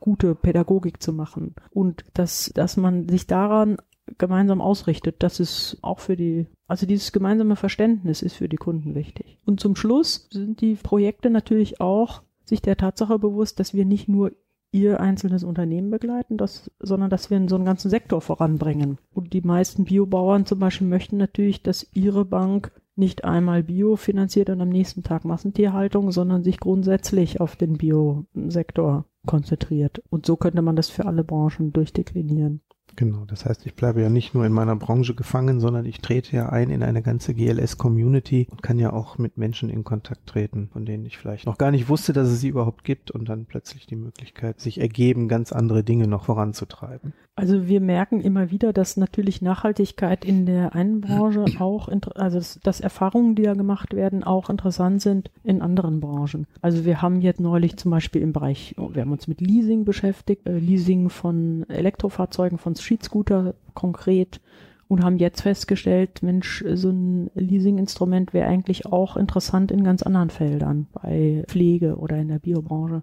gute 0.00 0.34
Pädagogik 0.34 1.00
zu 1.02 1.12
machen. 1.12 1.54
Und 1.70 2.04
dass, 2.12 2.50
dass 2.54 2.76
man 2.76 3.08
sich 3.08 3.26
daran 3.26 3.76
gemeinsam 4.18 4.60
ausrichtet, 4.60 5.22
das 5.22 5.40
ist 5.40 5.78
auch 5.82 6.00
für 6.00 6.16
die, 6.16 6.46
also 6.66 6.86
dieses 6.86 7.12
gemeinsame 7.12 7.56
Verständnis 7.56 8.20
ist 8.20 8.34
für 8.34 8.48
die 8.48 8.56
Kunden 8.56 8.94
wichtig. 8.94 9.38
Und 9.44 9.60
zum 9.60 9.76
Schluss 9.76 10.28
sind 10.30 10.60
die 10.60 10.74
Projekte 10.74 11.30
natürlich 11.30 11.80
auch 11.80 12.22
sich 12.44 12.62
der 12.62 12.76
Tatsache 12.76 13.18
bewusst, 13.18 13.60
dass 13.60 13.74
wir 13.74 13.84
nicht 13.84 14.08
nur 14.08 14.32
ihr 14.74 15.00
einzelnes 15.00 15.44
Unternehmen 15.44 15.90
begleiten, 15.90 16.36
das, 16.36 16.70
sondern 16.80 17.08
dass 17.08 17.30
wir 17.30 17.36
in 17.36 17.48
so 17.48 17.54
einen 17.54 17.64
ganzen 17.64 17.90
Sektor 17.90 18.20
voranbringen. 18.20 18.98
Und 19.12 19.32
die 19.32 19.40
meisten 19.40 19.84
Biobauern 19.84 20.46
zum 20.46 20.58
Beispiel 20.58 20.88
möchten 20.88 21.16
natürlich, 21.16 21.62
dass 21.62 21.86
ihre 21.94 22.24
Bank 22.24 22.72
nicht 22.96 23.24
einmal 23.24 23.62
Bio 23.62 23.96
finanziert 23.96 24.50
und 24.50 24.60
am 24.60 24.68
nächsten 24.68 25.02
Tag 25.02 25.24
Massentierhaltung, 25.24 26.10
sondern 26.10 26.42
sich 26.42 26.58
grundsätzlich 26.58 27.40
auf 27.40 27.56
den 27.56 27.78
Biosektor 27.78 29.04
konzentriert. 29.26 30.02
Und 30.10 30.26
so 30.26 30.36
könnte 30.36 30.62
man 30.62 30.76
das 30.76 30.90
für 30.90 31.06
alle 31.06 31.24
Branchen 31.24 31.72
durchdeklinieren. 31.72 32.60
Genau, 32.96 33.24
das 33.24 33.44
heißt, 33.44 33.66
ich 33.66 33.74
bleibe 33.74 34.02
ja 34.02 34.08
nicht 34.08 34.34
nur 34.34 34.46
in 34.46 34.52
meiner 34.52 34.76
Branche 34.76 35.14
gefangen, 35.14 35.60
sondern 35.60 35.84
ich 35.84 36.00
trete 36.00 36.36
ja 36.36 36.48
ein 36.50 36.70
in 36.70 36.82
eine 36.82 37.02
ganze 37.02 37.34
GLS-Community 37.34 38.46
und 38.50 38.62
kann 38.62 38.78
ja 38.78 38.92
auch 38.92 39.18
mit 39.18 39.36
Menschen 39.36 39.68
in 39.68 39.84
Kontakt 39.84 40.26
treten, 40.26 40.68
von 40.72 40.86
denen 40.86 41.04
ich 41.04 41.18
vielleicht 41.18 41.46
noch 41.46 41.58
gar 41.58 41.70
nicht 41.70 41.88
wusste, 41.88 42.12
dass 42.12 42.28
es 42.28 42.40
sie 42.40 42.48
überhaupt 42.48 42.84
gibt 42.84 43.10
und 43.10 43.28
dann 43.28 43.46
plötzlich 43.46 43.86
die 43.86 43.96
Möglichkeit 43.96 44.60
sich 44.60 44.80
ergeben, 44.80 45.28
ganz 45.28 45.52
andere 45.52 45.82
Dinge 45.82 46.06
noch 46.06 46.26
voranzutreiben. 46.26 47.12
Also 47.36 47.66
wir 47.66 47.80
merken 47.80 48.20
immer 48.20 48.52
wieder, 48.52 48.72
dass 48.72 48.96
natürlich 48.96 49.42
Nachhaltigkeit 49.42 50.24
in 50.24 50.46
der 50.46 50.74
einen 50.74 51.00
Branche 51.00 51.44
auch, 51.58 51.88
also 52.14 52.40
dass 52.62 52.80
Erfahrungen, 52.80 53.34
die 53.34 53.42
da 53.42 53.54
gemacht 53.54 53.94
werden, 53.94 54.22
auch 54.22 54.50
interessant 54.50 55.02
sind 55.02 55.30
in 55.42 55.60
anderen 55.60 55.98
Branchen. 55.98 56.46
Also 56.60 56.84
wir 56.84 57.02
haben 57.02 57.20
jetzt 57.20 57.40
neulich 57.40 57.76
zum 57.76 57.90
Beispiel 57.90 58.22
im 58.22 58.32
Bereich, 58.32 58.76
wir 58.76 59.02
haben 59.02 59.12
uns 59.12 59.26
mit 59.26 59.40
Leasing 59.40 59.84
beschäftigt, 59.84 60.46
äh, 60.46 60.58
Leasing 60.58 61.10
von 61.10 61.68
Elektrofahrzeugen, 61.68 62.58
von 62.58 62.76
Streetscooter 62.84 63.54
konkret 63.74 64.40
und 64.88 65.02
haben 65.02 65.18
jetzt 65.18 65.42
festgestellt, 65.42 66.22
Mensch, 66.22 66.64
so 66.74 66.90
ein 66.90 67.30
Leasinginstrument 67.34 68.32
wäre 68.32 68.48
eigentlich 68.48 68.86
auch 68.86 69.16
interessant 69.16 69.70
in 69.72 69.82
ganz 69.82 70.02
anderen 70.02 70.30
Feldern, 70.30 70.86
bei 70.92 71.44
Pflege 71.48 71.96
oder 71.96 72.16
in 72.16 72.28
der 72.28 72.38
Biobranche. 72.38 73.02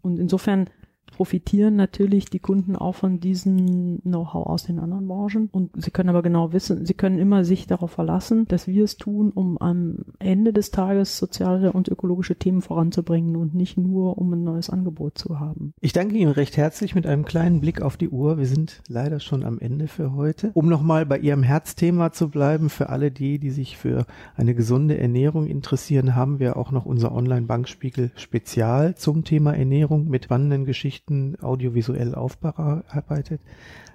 Und 0.00 0.18
insofern 0.18 0.70
profitieren 1.10 1.76
natürlich 1.76 2.26
die 2.26 2.38
Kunden 2.38 2.76
auch 2.76 2.94
von 2.94 3.20
diesem 3.20 4.00
Know-how 4.02 4.46
aus 4.46 4.64
den 4.64 4.78
anderen 4.78 5.08
Branchen. 5.08 5.48
Und 5.50 5.70
sie 5.76 5.90
können 5.90 6.08
aber 6.08 6.22
genau 6.22 6.52
wissen, 6.52 6.86
sie 6.86 6.94
können 6.94 7.18
immer 7.18 7.44
sich 7.44 7.66
darauf 7.66 7.90
verlassen, 7.90 8.46
dass 8.46 8.68
wir 8.68 8.84
es 8.84 8.96
tun, 8.96 9.30
um 9.30 9.58
am 9.58 10.04
Ende 10.18 10.52
des 10.52 10.70
Tages 10.70 11.18
soziale 11.18 11.72
und 11.72 11.88
ökologische 11.88 12.36
Themen 12.36 12.62
voranzubringen 12.62 13.36
und 13.36 13.54
nicht 13.54 13.78
nur, 13.78 14.18
um 14.18 14.32
ein 14.32 14.44
neues 14.44 14.70
Angebot 14.70 15.18
zu 15.18 15.40
haben. 15.40 15.72
Ich 15.80 15.92
danke 15.92 16.16
Ihnen 16.16 16.30
recht 16.30 16.56
herzlich 16.56 16.94
mit 16.94 17.06
einem 17.06 17.24
kleinen 17.24 17.60
Blick 17.60 17.82
auf 17.82 17.96
die 17.96 18.08
Uhr. 18.08 18.38
Wir 18.38 18.46
sind 18.46 18.82
leider 18.88 19.20
schon 19.20 19.44
am 19.44 19.58
Ende 19.58 19.88
für 19.88 20.14
heute. 20.14 20.50
Um 20.54 20.68
nochmal 20.68 21.06
bei 21.06 21.18
Ihrem 21.18 21.42
Herzthema 21.42 22.12
zu 22.12 22.28
bleiben, 22.28 22.70
für 22.70 22.90
alle 22.90 23.10
die, 23.10 23.38
die 23.38 23.50
sich 23.50 23.76
für 23.76 24.06
eine 24.36 24.54
gesunde 24.54 24.98
Ernährung 24.98 25.46
interessieren, 25.46 26.14
haben 26.14 26.38
wir 26.38 26.56
auch 26.56 26.70
noch 26.70 26.86
unser 26.86 27.12
Online-Bankspiegel 27.12 28.10
Spezial 28.14 28.94
zum 28.94 29.24
Thema 29.24 29.56
Ernährung 29.56 30.08
mit 30.08 30.24
spannenden 30.24 30.64
Geschichten 30.64 30.97
Geschichten 30.98 31.36
audiovisuell 31.40 32.14
aufbereitet. 32.14 33.40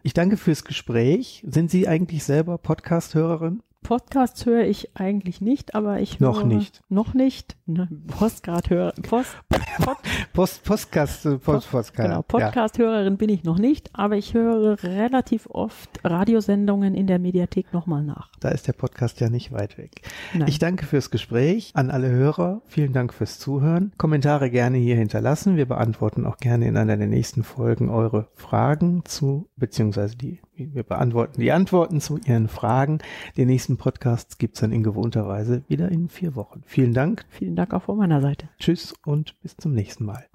Ich 0.03 0.13
danke 0.13 0.37
fürs 0.37 0.63
Gespräch. 0.63 1.43
Sind 1.47 1.69
Sie 1.69 1.87
eigentlich 1.87 2.23
selber 2.23 2.57
Podcast-Hörerin? 2.57 3.61
Podcasts 3.83 4.45
höre 4.45 4.63
ich 4.63 4.95
eigentlich 4.95 5.41
nicht, 5.41 5.75
aber 5.75 5.99
ich 5.99 6.19
höre 6.19 6.31
noch 6.31 6.43
nicht. 6.43 6.81
Noch 6.89 7.13
nicht. 7.13 7.57
Ne, 7.65 7.87
Postcard 8.07 8.69
höre 8.69 8.93
Post, 9.03 9.35
Pod, 9.49 9.97
Post 10.33 10.63
Postcast 10.63 11.25
äh, 11.25 11.37
Post, 11.37 11.69
Postcard. 11.69 12.09
Genau, 12.09 12.21
Podcast 12.21 12.77
Hörerin 12.77 13.13
ja. 13.13 13.17
bin 13.17 13.29
ich 13.29 13.43
noch 13.43 13.59
nicht, 13.59 13.89
aber 13.93 14.15
ich 14.17 14.33
höre 14.33 14.81
relativ 14.83 15.47
oft 15.49 15.99
Radiosendungen 16.03 16.95
in 16.95 17.07
der 17.07 17.19
Mediathek 17.19 17.73
nochmal 17.73 18.03
nach. 18.03 18.31
Da 18.39 18.49
ist 18.49 18.67
der 18.67 18.73
Podcast 18.73 19.19
ja 19.19 19.29
nicht 19.29 19.51
weit 19.51 19.77
weg. 19.77 20.01
Nein. 20.33 20.47
Ich 20.47 20.59
danke 20.59 20.85
fürs 20.85 21.11
Gespräch 21.11 21.71
an 21.73 21.91
alle 21.91 22.09
Hörer. 22.09 22.61
Vielen 22.65 22.93
Dank 22.93 23.13
fürs 23.13 23.39
Zuhören. 23.39 23.91
Kommentare 23.97 24.49
gerne 24.49 24.77
hier 24.77 24.95
hinterlassen. 24.95 25.57
Wir 25.57 25.65
beantworten 25.65 26.25
auch 26.25 26.37
gerne 26.37 26.67
in 26.67 26.77
einer 26.77 26.97
der 26.97 27.07
nächsten 27.07 27.43
Folgen 27.43 27.89
eure 27.89 28.29
Fragen 28.33 29.03
zu 29.05 29.49
beziehungsweise 29.57 30.15
die 30.17 30.41
wir 30.55 30.83
beantworten 30.83 31.41
die 31.41 31.51
Antworten 31.51 32.01
zu 32.01 32.17
Ihren 32.17 32.47
Fragen. 32.47 32.99
Den 33.37 33.47
nächsten 33.47 33.77
Podcast 33.77 34.39
gibt's 34.39 34.59
dann 34.59 34.71
in 34.71 34.83
gewohnter 34.83 35.27
Weise 35.27 35.63
wieder 35.67 35.89
in 35.89 36.09
vier 36.09 36.35
Wochen. 36.35 36.61
Vielen 36.65 36.93
Dank. 36.93 37.25
Vielen 37.29 37.55
Dank 37.55 37.73
auch 37.73 37.83
von 37.83 37.97
meiner 37.97 38.21
Seite. 38.21 38.49
Tschüss 38.59 38.93
und 39.05 39.39
bis 39.41 39.57
zum 39.57 39.73
nächsten 39.73 40.05
Mal. 40.05 40.25